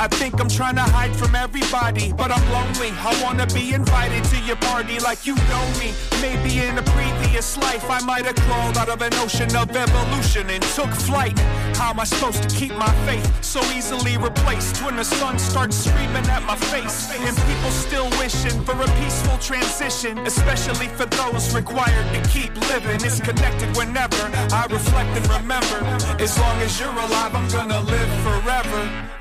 [0.00, 2.88] I think I'm trying to hide from everybody, but I'm lonely.
[3.04, 5.92] I wanna be invited to your party like you know me.
[6.22, 10.48] Maybe in a previous life I might have crawled out of an ocean of evolution
[10.48, 11.38] and took flight.
[11.76, 15.76] How am I supposed to keep my faith so easily replaced when the sun starts
[15.76, 17.12] screaming at my face?
[17.12, 23.04] And people still wishing for a peaceful transition, especially for those required to keep living.
[23.04, 25.84] It's connected whenever I reflect and remember.
[26.18, 29.19] As long as you're alive, I'm gonna live forever.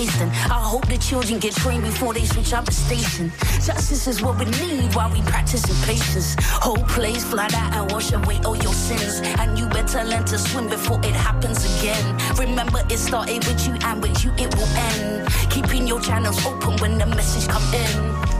[0.00, 3.30] I hope the children get trained before they switch up the station.
[3.62, 6.36] Justice is what we need while we practicing patience.
[6.40, 9.20] Whole place flood out and wash away all your sins.
[9.38, 12.16] And you better learn to swim before it happens again.
[12.36, 15.28] Remember, it started with you and with you it will end.
[15.50, 18.39] Keeping your channels open when the message come in.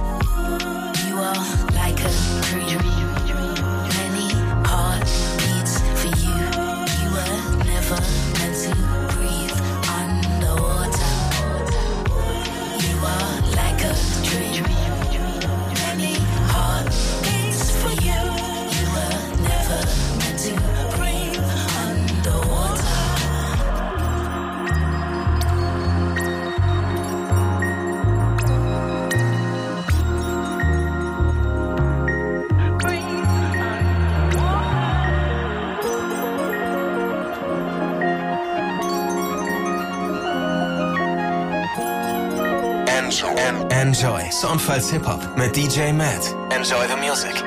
[43.90, 44.22] Enjoy.
[44.30, 46.36] Soundfiles Hip-Hop mit DJ Matt.
[46.50, 47.42] Enjoy the music.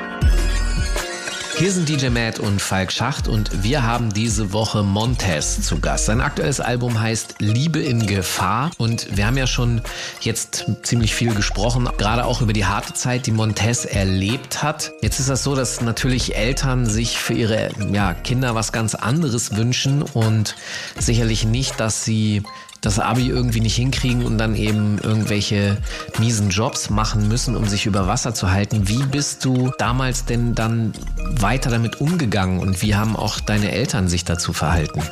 [1.56, 6.04] Hier sind DJ Matt und Falk Schacht und wir haben diese Woche Montez zu Gast.
[6.04, 9.80] Sein aktuelles Album heißt Liebe in Gefahr und wir haben ja schon
[10.20, 14.92] jetzt ziemlich viel gesprochen, gerade auch über die harte Zeit, die Montez erlebt hat.
[15.00, 19.56] Jetzt ist das so, dass natürlich Eltern sich für ihre ja, Kinder was ganz anderes
[19.56, 20.56] wünschen und
[20.98, 22.42] sicherlich nicht, dass sie
[22.84, 25.78] das Abi irgendwie nicht hinkriegen und dann eben irgendwelche
[26.18, 28.88] miesen Jobs machen müssen, um sich über Wasser zu halten.
[28.88, 30.92] Wie bist du damals denn dann
[31.40, 35.02] weiter damit umgegangen und wie haben auch deine Eltern sich dazu verhalten?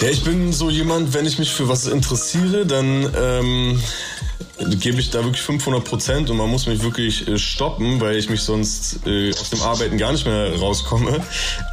[0.00, 3.82] Ja, ich bin so jemand, wenn ich mich für was interessiere, dann ähm,
[4.78, 8.28] gebe ich da wirklich 500 Prozent und man muss mich wirklich äh, stoppen, weil ich
[8.28, 11.20] mich sonst äh, aus dem Arbeiten gar nicht mehr rauskomme.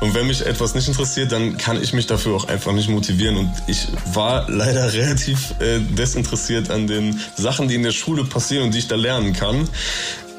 [0.02, 3.38] Und wenn mich etwas nicht interessiert, dann kann ich mich dafür auch einfach nicht motivieren.
[3.38, 8.66] Und ich war leider relativ äh, desinteressiert an den Sachen, die in der Schule passieren
[8.66, 9.68] und die ich da lernen kann.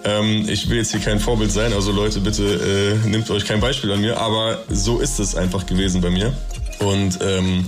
[0.05, 3.61] Ähm, ich will jetzt hier kein Vorbild sein, also Leute, bitte äh, nehmt euch kein
[3.61, 6.33] Beispiel an mir, aber so ist es einfach gewesen bei mir.
[6.79, 7.65] Und ähm,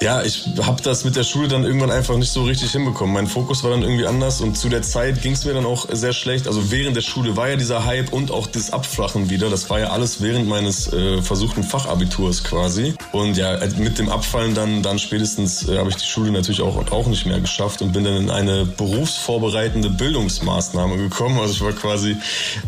[0.00, 3.14] ja, ich habe das mit der Schule dann irgendwann einfach nicht so richtig hinbekommen.
[3.14, 5.86] Mein Fokus war dann irgendwie anders und zu der Zeit ging es mir dann auch
[5.90, 6.46] sehr schlecht.
[6.46, 9.48] Also während der Schule war ja dieser Hype und auch das Abflachen wieder.
[9.48, 12.94] Das war ja alles während meines äh, versuchten Fachabiturs quasi.
[13.12, 16.76] Und ja, mit dem Abfallen dann, dann spätestens äh, habe ich die Schule natürlich auch,
[16.92, 21.38] auch nicht mehr geschafft und bin dann in eine berufsvorbereitende Bildungsmaßnahme gekommen.
[21.38, 22.16] Also ich war quasi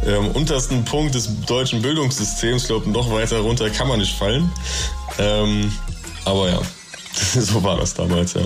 [0.07, 2.63] äh, am untersten Punkt des deutschen Bildungssystems.
[2.63, 4.51] Ich glaube, noch weiter runter kann man nicht fallen.
[5.19, 5.73] Ähm,
[6.25, 6.61] aber ja,
[7.35, 8.43] so war das damals, ja.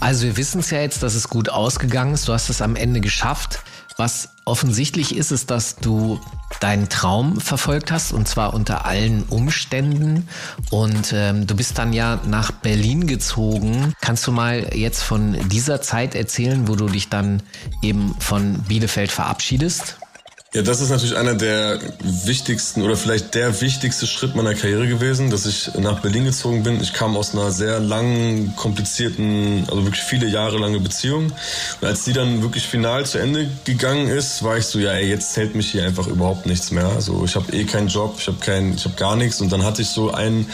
[0.00, 2.28] Also wir wissen es ja jetzt, dass es gut ausgegangen ist.
[2.28, 3.60] Du hast es am Ende geschafft.
[3.96, 6.20] Was offensichtlich ist, ist, dass du
[6.60, 10.28] deinen Traum verfolgt hast und zwar unter allen Umständen.
[10.70, 13.92] Und ähm, du bist dann ja nach Berlin gezogen.
[14.00, 17.42] Kannst du mal jetzt von dieser Zeit erzählen, wo du dich dann
[17.82, 19.96] eben von Bielefeld verabschiedest?
[20.58, 25.30] Ja, das ist natürlich einer der wichtigsten oder vielleicht der wichtigste Schritt meiner Karriere gewesen,
[25.30, 26.80] dass ich nach Berlin gezogen bin.
[26.80, 31.26] Ich kam aus einer sehr langen, komplizierten, also wirklich viele Jahre lange Beziehung.
[31.80, 35.08] Und als die dann wirklich final zu Ende gegangen ist, war ich so, ja, ey,
[35.08, 36.88] jetzt hält mich hier einfach überhaupt nichts mehr.
[36.88, 39.40] Also ich habe eh keinen Job, ich habe kein, ich habe gar nichts.
[39.40, 40.44] Und dann hatte ich so ein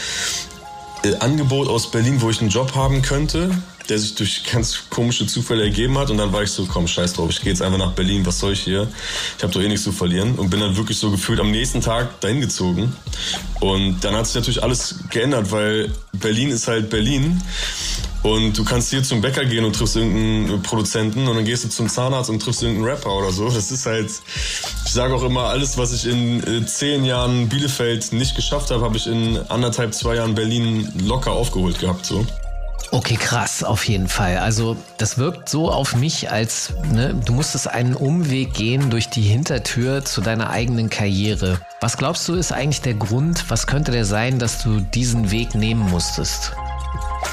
[1.03, 3.49] äh, Angebot aus Berlin, wo ich einen Job haben könnte
[3.89, 6.09] der sich durch ganz komische Zufälle ergeben hat.
[6.09, 8.39] Und dann war ich so, komm, scheiß drauf, ich gehe jetzt einfach nach Berlin, was
[8.39, 8.87] soll ich hier?
[9.37, 10.35] Ich habe doch eh nichts zu verlieren.
[10.35, 12.93] Und bin dann wirklich so gefühlt am nächsten Tag dahin gezogen.
[13.59, 17.41] Und dann hat sich natürlich alles geändert, weil Berlin ist halt Berlin.
[18.25, 21.69] Und du kannst hier zum Bäcker gehen und triffst irgendeinen Produzenten und dann gehst du
[21.69, 23.47] zum Zahnarzt und triffst irgendeinen Rapper oder so.
[23.49, 24.09] Das ist halt,
[24.83, 28.83] ich sage auch immer, alles, was ich in äh, zehn Jahren Bielefeld nicht geschafft habe,
[28.83, 32.07] habe ich in anderthalb, zwei Jahren Berlin locker aufgeholt gehabt.
[32.07, 32.25] So.
[32.91, 34.37] Okay, krass, auf jeden Fall.
[34.37, 39.21] Also das wirkt so auf mich, als ne, du musstest einen Umweg gehen durch die
[39.21, 41.59] Hintertür zu deiner eigenen Karriere.
[41.81, 45.55] Was glaubst du ist eigentlich der Grund, was könnte der sein, dass du diesen Weg
[45.55, 46.53] nehmen musstest?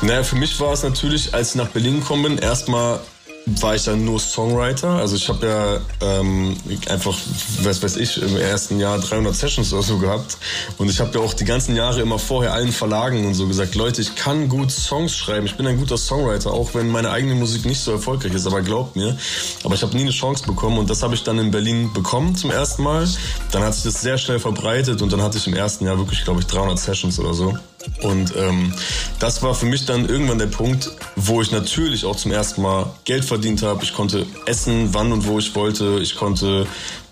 [0.00, 2.98] Naja, für mich war es natürlich, als ich nach Berlin gekommen bin, erstmal
[3.47, 4.90] war ich dann nur Songwriter.
[4.90, 6.57] Also ich habe ja ähm,
[6.88, 7.16] einfach,
[7.62, 10.36] was weiß ich, im ersten Jahr 300 Sessions oder so gehabt.
[10.78, 13.74] Und ich habe ja auch die ganzen Jahre immer vorher allen Verlagen und so gesagt,
[13.74, 15.47] Leute, ich kann gut Songs schreiben.
[15.47, 18.47] Ich bin ein guter Songwriter, auch wenn meine eigene Musik nicht so erfolgreich ist.
[18.47, 19.16] Aber glaubt mir,
[19.64, 20.78] aber ich habe nie eine Chance bekommen.
[20.78, 23.09] Und das habe ich dann in Berlin bekommen zum ersten Mal.
[23.51, 26.24] Dann hat sich das sehr schnell verbreitet und dann hatte ich im ersten Jahr wirklich,
[26.24, 27.57] glaube ich, 300 Sessions oder so.
[28.03, 28.72] Und ähm,
[29.18, 32.91] das war für mich dann irgendwann der Punkt, wo ich natürlich auch zum ersten Mal
[33.05, 33.85] Geld verdient habe.
[33.85, 35.99] Ich konnte essen, wann und wo ich wollte.
[36.01, 36.66] Ich konnte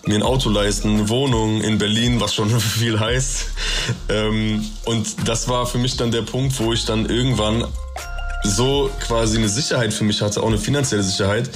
[0.07, 3.47] mir ein Auto leisten, eine Wohnung in Berlin, was schon viel heißt.
[4.09, 7.65] Ähm, und das war für mich dann der Punkt, wo ich dann irgendwann
[8.43, 11.51] so quasi eine Sicherheit für mich hatte, auch eine finanzielle Sicherheit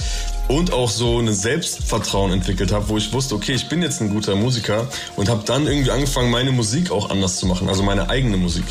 [0.47, 4.09] und auch so ein Selbstvertrauen entwickelt habe, wo ich wusste, okay, ich bin jetzt ein
[4.09, 8.09] guter Musiker und habe dann irgendwie angefangen, meine Musik auch anders zu machen, also meine
[8.09, 8.65] eigene Musik.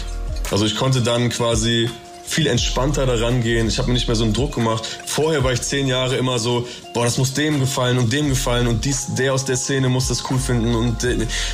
[0.50, 1.88] Also ich konnte dann quasi
[2.26, 3.68] viel entspannter daran gehen.
[3.68, 4.84] Ich habe mir nicht mehr so einen Druck gemacht.
[5.06, 8.66] Vorher war ich zehn Jahre immer so, boah, das muss dem gefallen und dem gefallen
[8.66, 11.06] und dies, der aus der Szene muss das cool finden und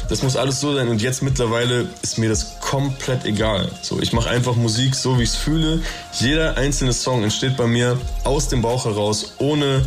[0.08, 0.88] das muss alles so sein.
[0.88, 3.70] Und jetzt mittlerweile ist mir das komplett egal.
[3.82, 5.82] So, ich mache einfach Musik so, wie ich es fühle.
[6.18, 9.84] Jeder einzelne Song entsteht bei mir aus dem Bauch heraus, ohne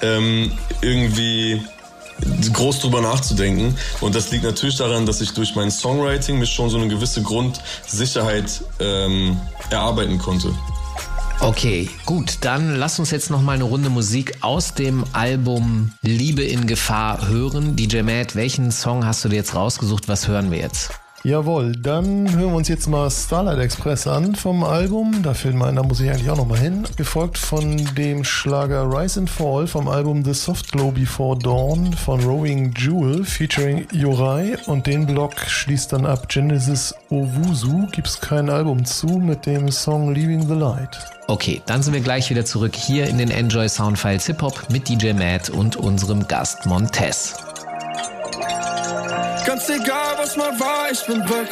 [0.00, 1.62] ähm, irgendwie
[2.52, 3.74] groß drüber nachzudenken.
[4.00, 7.22] Und das liegt natürlich daran, dass ich durch mein Songwriting mich schon so eine gewisse
[7.22, 9.36] Grundsicherheit ähm,
[9.70, 10.52] erarbeiten konnte.
[11.40, 16.44] Okay, gut, dann lass uns jetzt noch mal eine Runde Musik aus dem Album Liebe
[16.44, 17.74] in Gefahr hören.
[17.74, 20.06] DJ Matt, welchen Song hast du dir jetzt rausgesucht?
[20.06, 20.92] Was hören wir jetzt?
[21.24, 25.22] Jawohl, dann hören wir uns jetzt mal Starlight Express an vom Album.
[25.22, 26.82] Da mir da muss ich eigentlich auch nochmal hin.
[26.96, 32.20] Gefolgt von dem Schlager Rise and Fall vom Album The Soft Glow Before Dawn von
[32.24, 34.56] Rowing Jewel featuring Yorai.
[34.66, 37.86] Und den Block schließt dann ab Genesis Owusu.
[37.92, 40.98] Gibt's kein Album zu mit dem Song Leaving the Light.
[41.28, 44.88] Okay, dann sind wir gleich wieder zurück hier in den Enjoy Soundfiles Hip Hop mit
[44.88, 47.36] DJ Matt und unserem Gast Montez.
[49.46, 51.48] Ganz egal, was mal war, ich bin weg.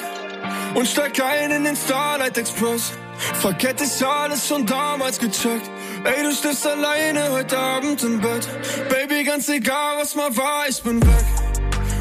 [0.75, 2.93] Und steig ein in den Starlight Express.
[3.41, 5.69] Verkehrt ist alles schon damals gecheckt.
[6.05, 8.49] Ey, du stehst alleine heute Abend im Bett.
[8.89, 11.25] Baby, ganz egal, was mal war, ich bin weg.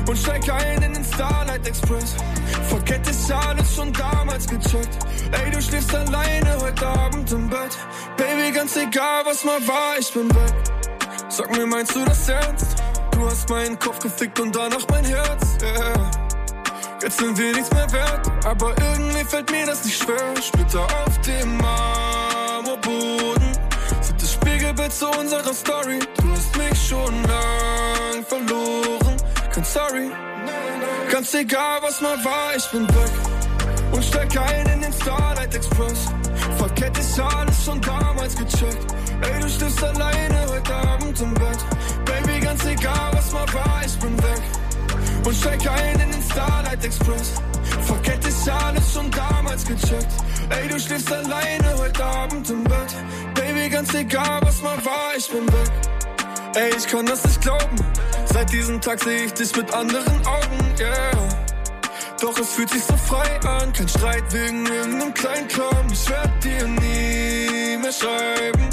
[0.07, 2.15] Und steig ein in den Starlight Express.
[2.69, 4.97] Verkehrt ist alles schon damals gecheckt.
[5.31, 7.77] Ey, du schläfst alleine heute Abend im Bett.
[8.15, 10.53] Baby, ganz egal, was mal war, ich bin weg.
[11.29, 12.75] Sag mir, meinst du das ernst?
[13.19, 15.57] Du hast meinen Kopf gefickt und danach mein Herz.
[15.61, 16.09] Yeah.
[17.01, 20.41] Jetzt sind wir nichts mehr wert, aber irgendwie fällt mir das nicht schwer.
[20.41, 23.57] Splitter auf dem Marmorboden
[23.99, 25.99] sind das Spiegelbild zu unserer Story.
[26.15, 29.17] Du hast mich schon lang verloren.
[29.53, 30.09] Kein Sorry,
[31.11, 33.11] ganz egal was mal war, ich bin weg
[33.91, 36.05] und steig ein in den Starlight Express.
[36.57, 38.93] Verkehrt ist alles schon damals gecheckt.
[39.21, 41.57] Ey, du stirbst alleine heute Abend im Bett.
[42.05, 44.41] Baby, ganz egal, was mal war, ich bin weg.
[45.25, 47.33] Und steig ein in den Starlight Express.
[47.81, 50.13] Verkehrt ist alles schon damals gecheckt.
[50.49, 52.95] Ey, du schläfst alleine heute Abend im Bett.
[53.35, 55.71] Baby, ganz egal, was mal war, ich bin weg.
[56.55, 57.77] Ey, ich kann das nicht glauben.
[58.25, 61.29] Seit diesem Tag sehe ich dich mit anderen Augen, yeah.
[62.21, 65.87] Doch es fühlt sich so frei an, kein Streit wegen irgendeinem kleinen Kram.
[65.91, 68.69] Ich werd dir nie mehr schreiben.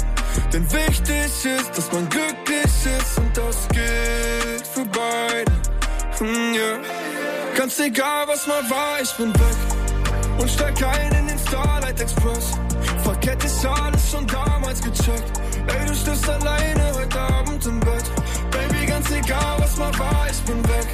[0.53, 5.51] Denn wichtig ist, dass man glücklich ist und das gilt für beide.
[6.19, 6.79] Hm, yeah.
[7.55, 10.39] Ganz egal, was mal war, ich bin weg.
[10.39, 12.51] Und steig ein in den Starlight Express.
[13.03, 15.41] Verkehrt ist alles schon damals gecheckt.
[15.67, 18.05] Ey, du stirbst alleine heute Abend im Bett.
[18.51, 20.87] Baby, ganz egal, was mal war, ich bin weg.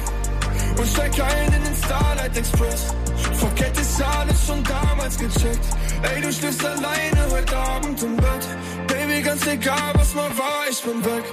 [0.76, 2.94] Und steig ein in den Starlight Express.
[3.34, 5.66] Verkehrt ist alles schon damals gecheckt.
[6.02, 8.46] Ey, du schläfst alleine heute Abend im Bett.
[8.88, 11.24] Baby, ganz egal, was mal war, ich bin weg.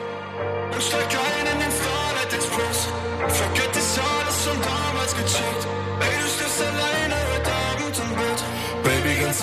[0.74, 2.88] Und steig ein in den Starlight Express.
[3.28, 5.68] Verkehrt ist alles schon damals gecheckt.
[6.02, 6.28] Ey, du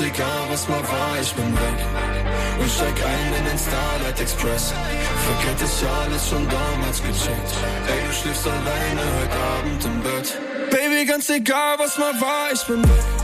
[0.01, 1.79] egal, was mal war, ich bin weg.
[2.61, 4.73] Und steig ein in den Starlight Express.
[5.27, 7.53] Verkehrt ist alles schon damals gecheckt.
[7.89, 10.39] Ey, du schläfst alleine heute Abend im Bett.
[10.71, 13.18] Baby, ganz egal, was mal war, ich bin weg.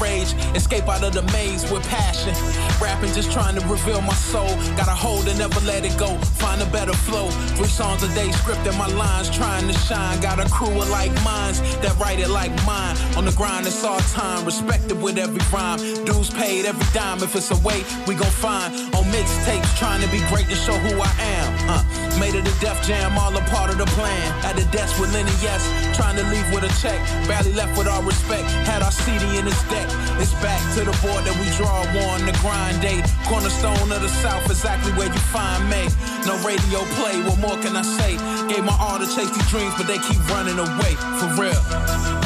[0.00, 2.34] Rage, escape out of the maze with passion.
[2.80, 4.48] Rapping, just trying to reveal my soul.
[4.76, 6.16] Got a hold and never let it go.
[6.42, 7.28] Find a better flow.
[7.56, 10.20] Three songs a day, scripting my lines, trying to shine.
[10.20, 12.96] Got a crew of like minds that write it like mine.
[13.16, 15.78] On the grind, it's all time, respected with every rhyme.
[16.04, 17.22] Dues paid every dime.
[17.22, 18.74] If it's a way, we gon' find.
[18.94, 21.70] On mixtapes, trying to be great to show who I am.
[21.70, 24.26] Uh, made it a death Jam, all a part of the plan.
[24.44, 25.62] At the desk with Lenny Yes,
[25.96, 26.98] trying to leave with a check.
[27.26, 28.44] Barely left with all respect.
[28.66, 29.86] Had our CD in his deck.
[30.18, 33.02] It's back to the board that we draw on the grind day.
[33.26, 35.86] Cornerstone of the South, exactly where you find me.
[36.26, 38.18] No radio play, what more can I say?
[38.48, 40.94] Gave my all to chase these dreams, but they keep running away.
[41.22, 41.62] For real.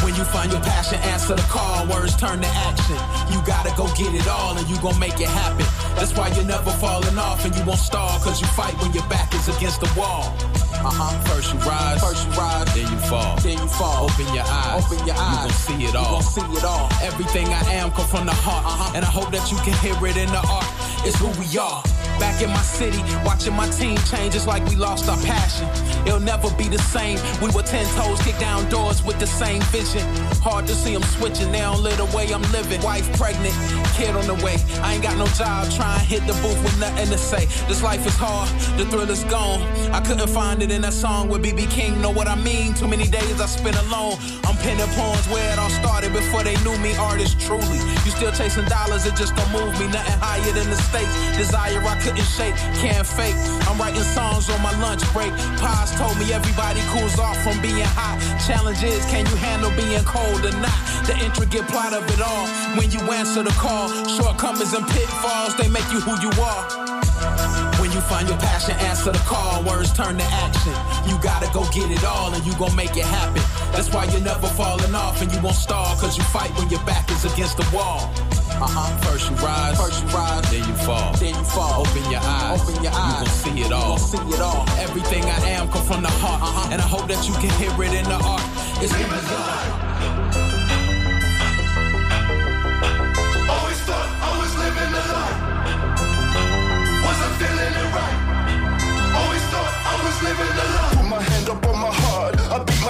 [0.02, 1.86] When you find your passion, answer the call.
[1.86, 2.98] Words turn to action.
[3.30, 5.66] You gotta go get it all, and you gon' make it happen.
[5.96, 9.06] That's why you're never falling off, and you won't stall, cause you fight when your
[9.08, 10.34] back is against the wall.
[10.82, 11.14] Uh-huh.
[11.30, 14.10] First you rise, first you rise, then you fall, then you fall.
[14.10, 15.46] Open your eyes, open your eyes.
[15.68, 16.04] You gon' see it all.
[16.04, 16.88] You gon' see it all.
[17.02, 18.96] Everything I am come from the heart, uh-huh.
[18.96, 20.66] and I hope that you can hear it in the art.
[21.06, 21.82] It's who we are.
[22.18, 25.68] Back in my city, watching my team change, it's like we lost our passion.
[26.06, 27.18] It'll never be the same.
[27.40, 30.02] We were ten toes, kick down doors with the same vision.
[30.42, 32.80] Hard to see them switching, they don't live the way I'm living.
[32.82, 33.54] Wife pregnant,
[33.94, 34.56] kid on the way.
[34.82, 37.46] I ain't got no job, try and hit the booth with nothing to say.
[37.68, 38.48] This life is hard,
[38.78, 39.62] the thrill is gone.
[39.92, 42.74] I couldn't find it in that song with BB King, know what I mean?
[42.74, 44.18] Too many days I spent alone.
[44.44, 47.78] I'm penning poems where it all started before they knew me, artist truly.
[48.04, 49.86] You still chasing dollars, it just don't move me.
[49.88, 51.14] Nothing higher than the stakes.
[51.36, 53.34] Desire I couldn't shake, can't fake.
[53.68, 55.30] I'm writing songs on my lunch break.
[55.58, 58.18] Pops told me everybody cools off from being hot.
[58.46, 60.78] Challenge is, can you handle being cold or not?
[61.06, 62.46] The intricate plot of it all.
[62.76, 63.88] When you answer the call,
[64.18, 67.61] shortcomings and pitfalls, they make you who you are.
[67.92, 69.62] You find your passion, answer the call.
[69.64, 70.72] Words turn to action.
[71.06, 73.42] You gotta go get it all and you gon' make it happen.
[73.72, 75.94] That's why you're never falling off and you won't stall.
[75.96, 78.08] Cause you fight when your back is against the wall.
[78.64, 78.96] Uh-huh.
[79.04, 81.84] First you rise, first you rise, then you fall, then you fall.
[81.84, 83.20] Open your eyes, open your eyes.
[83.20, 84.64] You gon' see it all, see it all.
[84.80, 86.72] Everything I am come from the heart, uh-huh.
[86.72, 88.42] and I hope that you can hear it in the art.
[88.80, 90.41] It's we are.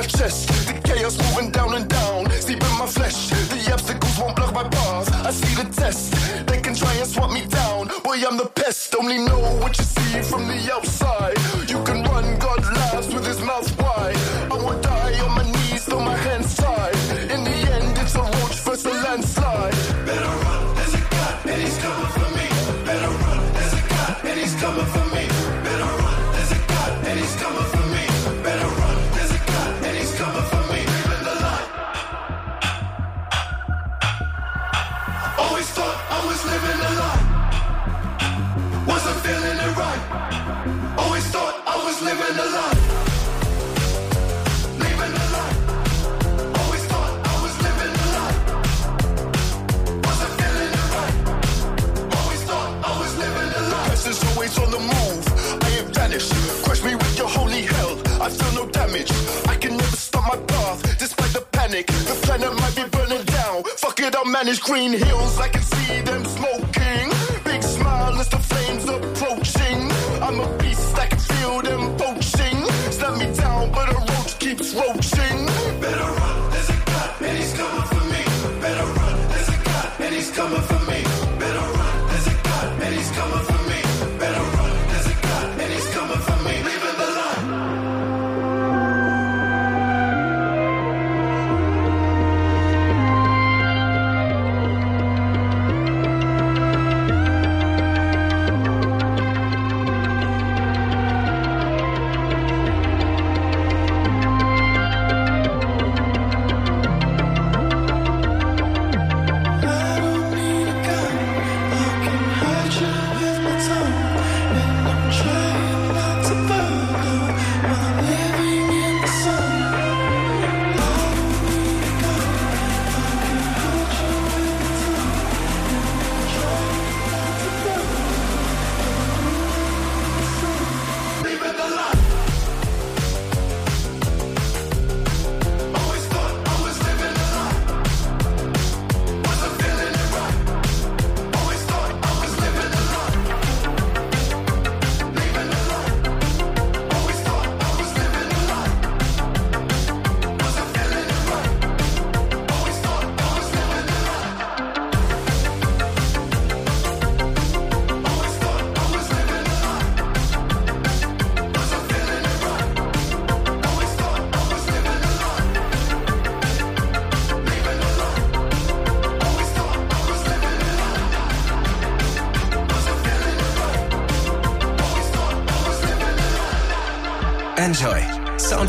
[0.02, 0.48] My chest.
[0.66, 3.30] The chaos moving down and down, deep in my flesh.
[3.30, 5.08] The obstacles won't block my path.
[5.26, 6.12] I see the test.
[6.46, 7.88] They can try and swat me down.
[8.02, 8.94] Boy, I'm the pest.
[8.98, 11.38] Only know what you see from the outside.
[11.68, 14.31] You can run, God laughs with his mouth wide.
[64.42, 65.38] Fuck it, I'll manage green hills.
[65.38, 66.11] I can see them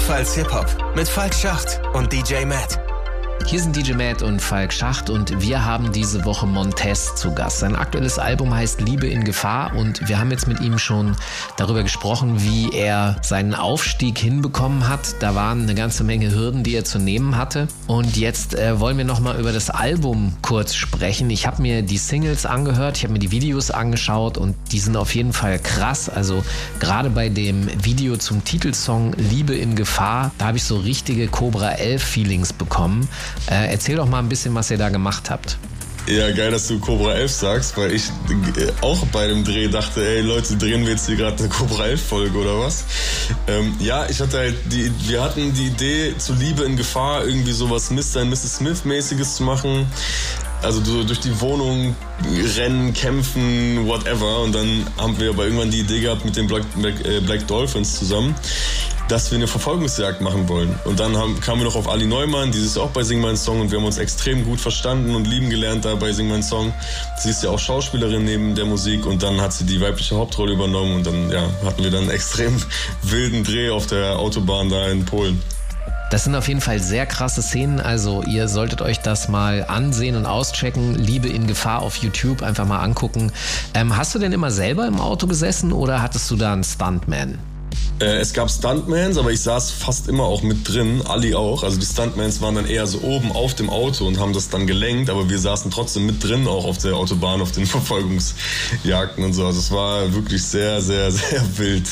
[0.03, 2.77] Soundfiles Hip-Hop mit Falk Schacht und DJ Matt.
[3.45, 7.59] Hier sind DJ Matt und Falk Schacht und wir haben diese Woche Montez zu Gast.
[7.59, 11.15] Sein aktuelles Album heißt Liebe in Gefahr und wir haben jetzt mit ihm schon
[11.55, 15.15] darüber gesprochen, wie er seinen Aufstieg hinbekommen hat.
[15.21, 17.69] Da waren eine ganze Menge Hürden, die er zu nehmen hatte.
[17.93, 21.29] Und jetzt äh, wollen wir nochmal über das Album kurz sprechen.
[21.29, 24.97] Ich habe mir die Singles angehört, ich habe mir die Videos angeschaut und die sind
[24.97, 26.09] auf jeden Fall krass.
[26.09, 26.43] Also
[26.79, 31.73] gerade bei dem Video zum Titelsong Liebe in Gefahr, da habe ich so richtige Cobra
[31.73, 33.07] 11 Feelings bekommen.
[33.45, 35.59] Äh, erzähl doch mal ein bisschen, was ihr da gemacht habt.
[36.05, 38.09] Ja, geil, dass du Cobra 11 sagst, weil ich
[38.57, 41.85] äh, auch bei dem Dreh dachte, ey Leute, drehen wir jetzt hier gerade eine Cobra
[41.85, 42.83] 11 Folge oder was?
[43.47, 47.53] Ähm, ja, ich hatte halt die, wir hatten die Idee, zu Liebe in Gefahr irgendwie
[47.53, 48.21] sowas Mr.
[48.21, 48.57] und Mrs.
[48.57, 49.87] Smith mäßiges zu machen.
[50.61, 51.95] Also so durch die Wohnung
[52.57, 54.43] rennen, kämpfen, whatever.
[54.43, 57.47] Und dann haben wir aber irgendwann die Idee gehabt mit den Black, Black, äh, Black
[57.47, 58.35] Dolphins zusammen,
[59.09, 60.77] dass wir eine Verfolgungsjagd machen wollen.
[60.85, 63.37] Und dann haben, kamen wir noch auf Ali Neumann, die ist auch bei Sing Mein
[63.37, 66.43] Song und wir haben uns extrem gut verstanden und lieben gelernt da bei Sing Mein
[66.43, 66.73] Song.
[67.19, 70.53] Sie ist ja auch Schauspielerin neben der Musik und dann hat sie die weibliche Hauptrolle
[70.53, 72.61] übernommen und dann ja, hatten wir dann einen extrem
[73.01, 75.41] wilden Dreh auf der Autobahn da in Polen.
[76.13, 77.79] Das sind auf jeden Fall sehr krasse Szenen.
[77.79, 80.93] Also ihr solltet euch das mal ansehen und auschecken.
[80.93, 83.31] Liebe in Gefahr auf YouTube einfach mal angucken.
[83.73, 87.39] Ähm, hast du denn immer selber im Auto gesessen oder hattest du da einen Stuntman?
[87.99, 91.63] Äh, es gab Stuntmans, aber ich saß fast immer auch mit drin, Ali auch.
[91.63, 94.67] Also die Stuntmans waren dann eher so oben auf dem Auto und haben das dann
[94.67, 99.33] gelenkt, aber wir saßen trotzdem mit drin auch auf der Autobahn, auf den Verfolgungsjagden und
[99.33, 99.45] so.
[99.45, 101.87] Also es war wirklich sehr, sehr, sehr wild.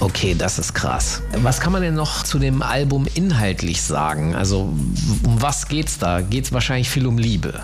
[0.00, 1.22] Okay, das ist krass.
[1.36, 4.34] Was kann man denn noch zu dem Album inhaltlich sagen?
[4.34, 4.62] Also
[5.24, 6.20] um was geht's da?
[6.20, 7.62] Geht's wahrscheinlich viel um Liebe?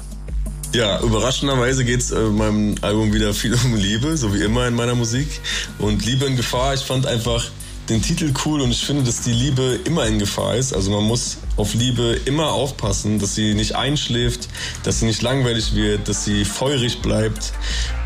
[0.73, 4.95] Ja, überraschenderweise geht's äh, meinem Album wieder viel um Liebe, so wie immer in meiner
[4.95, 5.27] Musik.
[5.79, 7.45] Und Liebe in Gefahr, ich fand einfach
[7.89, 10.73] den Titel cool und ich finde, dass die Liebe immer in Gefahr ist.
[10.73, 14.49] Also man muss auf Liebe immer aufpassen, dass sie nicht einschläft,
[14.85, 17.53] dass sie nicht langweilig wird, dass sie feurig bleibt.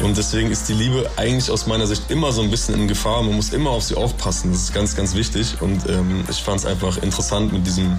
[0.00, 3.22] Und deswegen ist die Liebe eigentlich aus meiner Sicht immer so ein bisschen in Gefahr.
[3.22, 4.52] Man muss immer auf sie aufpassen.
[4.52, 5.54] Das ist ganz, ganz wichtig.
[5.60, 7.98] Und ähm, ich fand es einfach interessant, mit diesem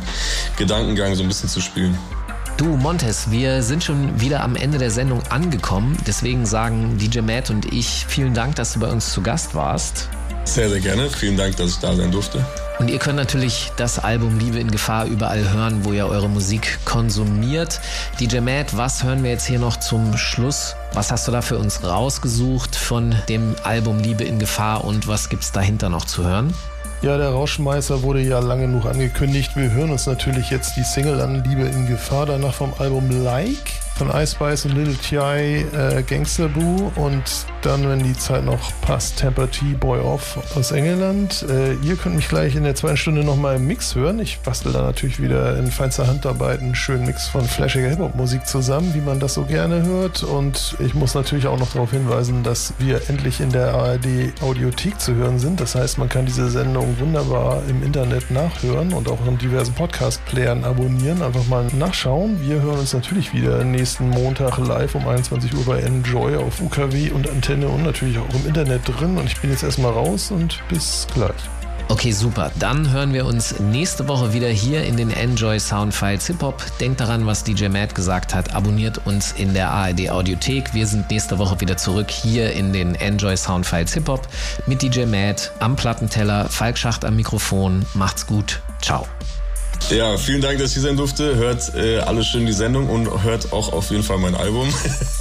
[0.57, 1.95] Gedankengang so ein bisschen zu spielen.
[2.57, 5.97] Du, Montes, wir sind schon wieder am Ende der Sendung angekommen.
[6.07, 10.07] Deswegen sagen DJ Matt und ich vielen Dank, dass du bei uns zu Gast warst.
[10.45, 11.09] Sehr, sehr gerne.
[11.09, 12.45] Vielen Dank, dass ich da sein durfte.
[12.79, 16.79] Und ihr könnt natürlich das Album Liebe in Gefahr überall hören, wo ihr eure Musik
[16.85, 17.81] konsumiert.
[18.21, 20.77] DJ Matt, was hören wir jetzt hier noch zum Schluss?
[20.93, 25.27] Was hast du da für uns rausgesucht von dem Album Liebe in Gefahr und was
[25.27, 26.53] gibt's dahinter noch zu hören?
[27.05, 29.55] Ja, der Rauschmeißer wurde ja lange genug angekündigt.
[29.55, 33.84] Wir hören uns natürlich jetzt die Single an Liebe in Gefahr, danach vom Album Like
[33.95, 35.65] von Ice Spice und Little T.I.
[35.73, 37.23] Äh, Gangster Boo und
[37.61, 41.45] dann, wenn die Zeit noch passt, Temper T Boy Off aus England.
[41.49, 44.19] Äh, ihr könnt mich gleich in der zweiten Stunde nochmal im Mix hören.
[44.19, 48.93] Ich bastel da natürlich wieder in feinster Handarbeit einen schönen Mix von flashiger Hip-Hop-Musik zusammen,
[48.93, 50.23] wie man das so gerne hört.
[50.23, 54.99] Und ich muss natürlich auch noch darauf hinweisen, dass wir endlich in der ARD Audiothek
[54.99, 55.61] zu hören sind.
[55.61, 60.65] Das heißt, man kann diese Sendung wunderbar im Internet nachhören und auch in diversen Podcast-Playern
[60.65, 61.21] abonnieren.
[61.21, 62.41] Einfach mal nachschauen.
[62.41, 67.11] Wir hören uns natürlich wieder nächsten Montag live um 21 Uhr bei Enjoy auf UKW
[67.11, 69.15] und Antenne und natürlich auch im Internet drin.
[69.15, 71.29] Und ich bin jetzt erstmal raus und bis gleich.
[71.89, 72.51] Okay, super.
[72.57, 76.63] Dann hören wir uns nächste Woche wieder hier in den Enjoy Soundfiles Hip Hop.
[76.79, 78.55] Denkt daran, was DJ Matt gesagt hat.
[78.55, 80.73] Abonniert uns in der ARD Audiothek.
[80.73, 84.27] Wir sind nächste Woche wieder zurück hier in den Enjoy Soundfiles Hip Hop
[84.65, 87.85] mit DJ Matt am Plattenteller, Falk Schacht am Mikrofon.
[87.93, 88.63] Macht's gut.
[88.81, 89.05] Ciao.
[89.91, 91.35] Ja, vielen Dank, dass ich hier sein durfte.
[91.35, 94.67] Hört äh, alle schön die Sendung und hört auch auf jeden Fall mein Album.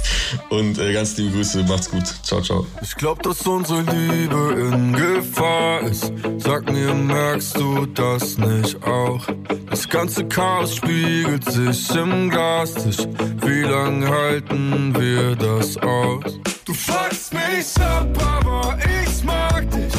[0.49, 2.03] und äh, ganz liebe Grüße, macht's gut.
[2.23, 2.65] Ciao, ciao.
[2.81, 6.11] Ich glaub, dass unsere Liebe in Gefahr ist.
[6.39, 9.25] Sag mir, merkst du das nicht auch?
[9.69, 13.07] Das ganze Chaos spiegelt sich im Glastisch.
[13.45, 16.39] Wie lang halten wir das aus?
[16.65, 19.94] Du fuckst mich ab, aber ich mag dich.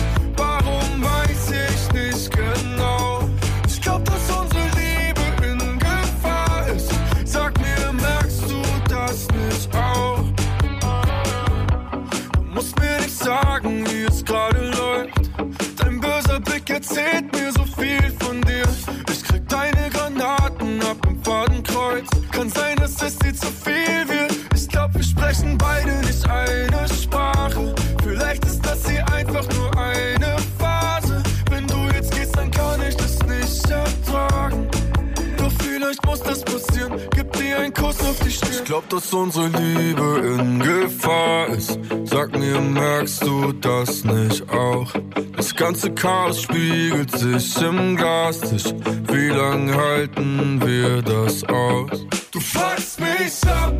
[38.76, 41.78] Glaub, dass unsere Liebe in Gefahr ist.
[42.04, 44.92] Sag mir, merkst du das nicht auch?
[45.36, 48.64] Das ganze Chaos spiegelt sich im Glastisch.
[49.10, 52.06] Wie lang halten wir das aus?
[52.32, 53.72] Du fuckst mich ab,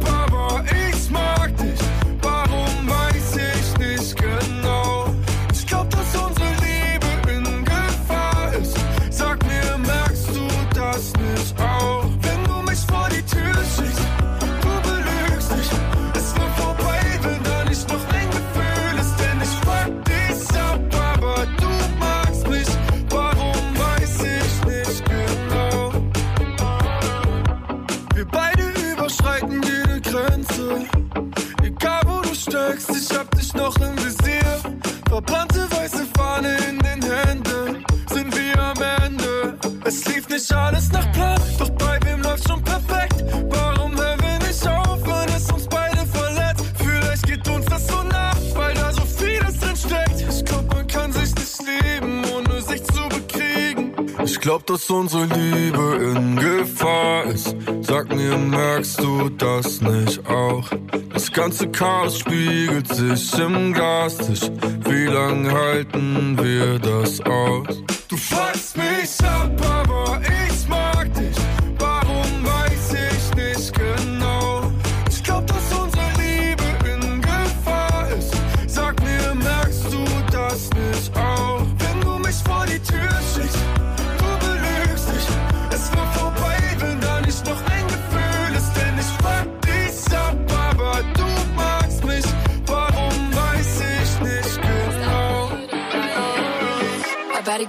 [54.97, 57.55] unsere Liebe in Gefahr ist.
[57.83, 60.69] Sag mir, merkst du das nicht auch?
[61.13, 64.51] Das ganze Chaos spiegelt sich im Glastisch.
[64.89, 67.83] Wie lang halten wir das aus?
[68.09, 71.46] Du fuckst mich ab, aber ich mag dich.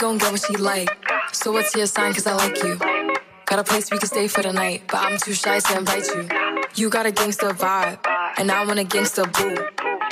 [0.08, 0.90] Gon' get what she like.
[1.34, 2.14] So what's your sign?
[2.14, 2.78] Cause I like you.
[3.46, 6.08] Got a place we can stay for the night, but I'm too shy to invite
[6.08, 6.30] you.
[6.76, 8.00] You got a gangster vibe,
[8.38, 9.58] and I want a gangster boo.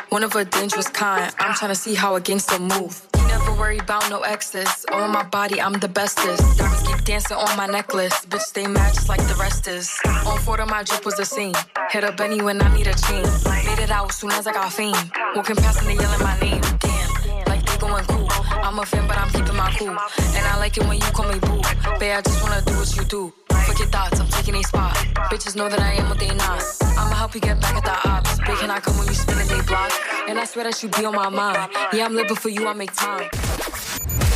[0.09, 1.33] One of a dangerous kind.
[1.39, 3.07] I'm tryna see how a gangster move.
[3.27, 4.85] Never worry about no exes.
[4.91, 6.57] On my body, I'm the bestest.
[6.57, 8.25] Diamonds keep dancing on my necklace.
[8.25, 9.97] Bitch, they match like the rest is.
[10.27, 11.55] On photo, my drip was the same.
[11.89, 13.23] Hit up Benny when I need a chain.
[13.65, 14.95] Made it out soon as I got fame.
[15.35, 16.61] Walking past and they yelling my name.
[16.79, 17.09] Damn,
[17.47, 18.34] like they going cool.
[18.65, 19.89] I'm a fan, but I'm keeping my cool.
[19.89, 21.61] And I like it when you call me boo.
[21.99, 23.31] Babe, I just wanna do what you do.
[23.51, 24.95] Fuck your thoughts, I'm taking a spot.
[25.29, 26.63] Bitches know that I am what they not.
[26.97, 28.39] I'ma help you get back at the ops.
[28.39, 29.91] Babe, can I come when you spinning they block?
[30.27, 31.69] And I swear that you be on my mind.
[31.93, 33.29] Yeah, I'm living for you, I make time.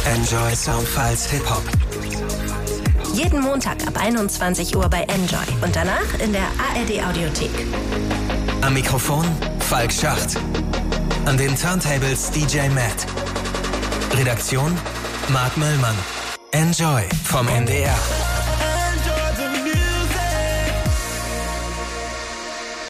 [0.06, 1.64] Enjoy Soundfiles Hip Hop.
[3.16, 7.52] Jeden Montag ab 21 Uhr bei Enjoy und danach in der ARD Audiothek.
[8.62, 9.26] Am Mikrofon
[9.60, 10.38] Falk Schacht.
[11.26, 13.08] An den Turntables DJ Matt.
[14.20, 14.78] Redaktion
[15.30, 15.96] Marc Möllmann.
[16.52, 18.39] Enjoy vom NDR.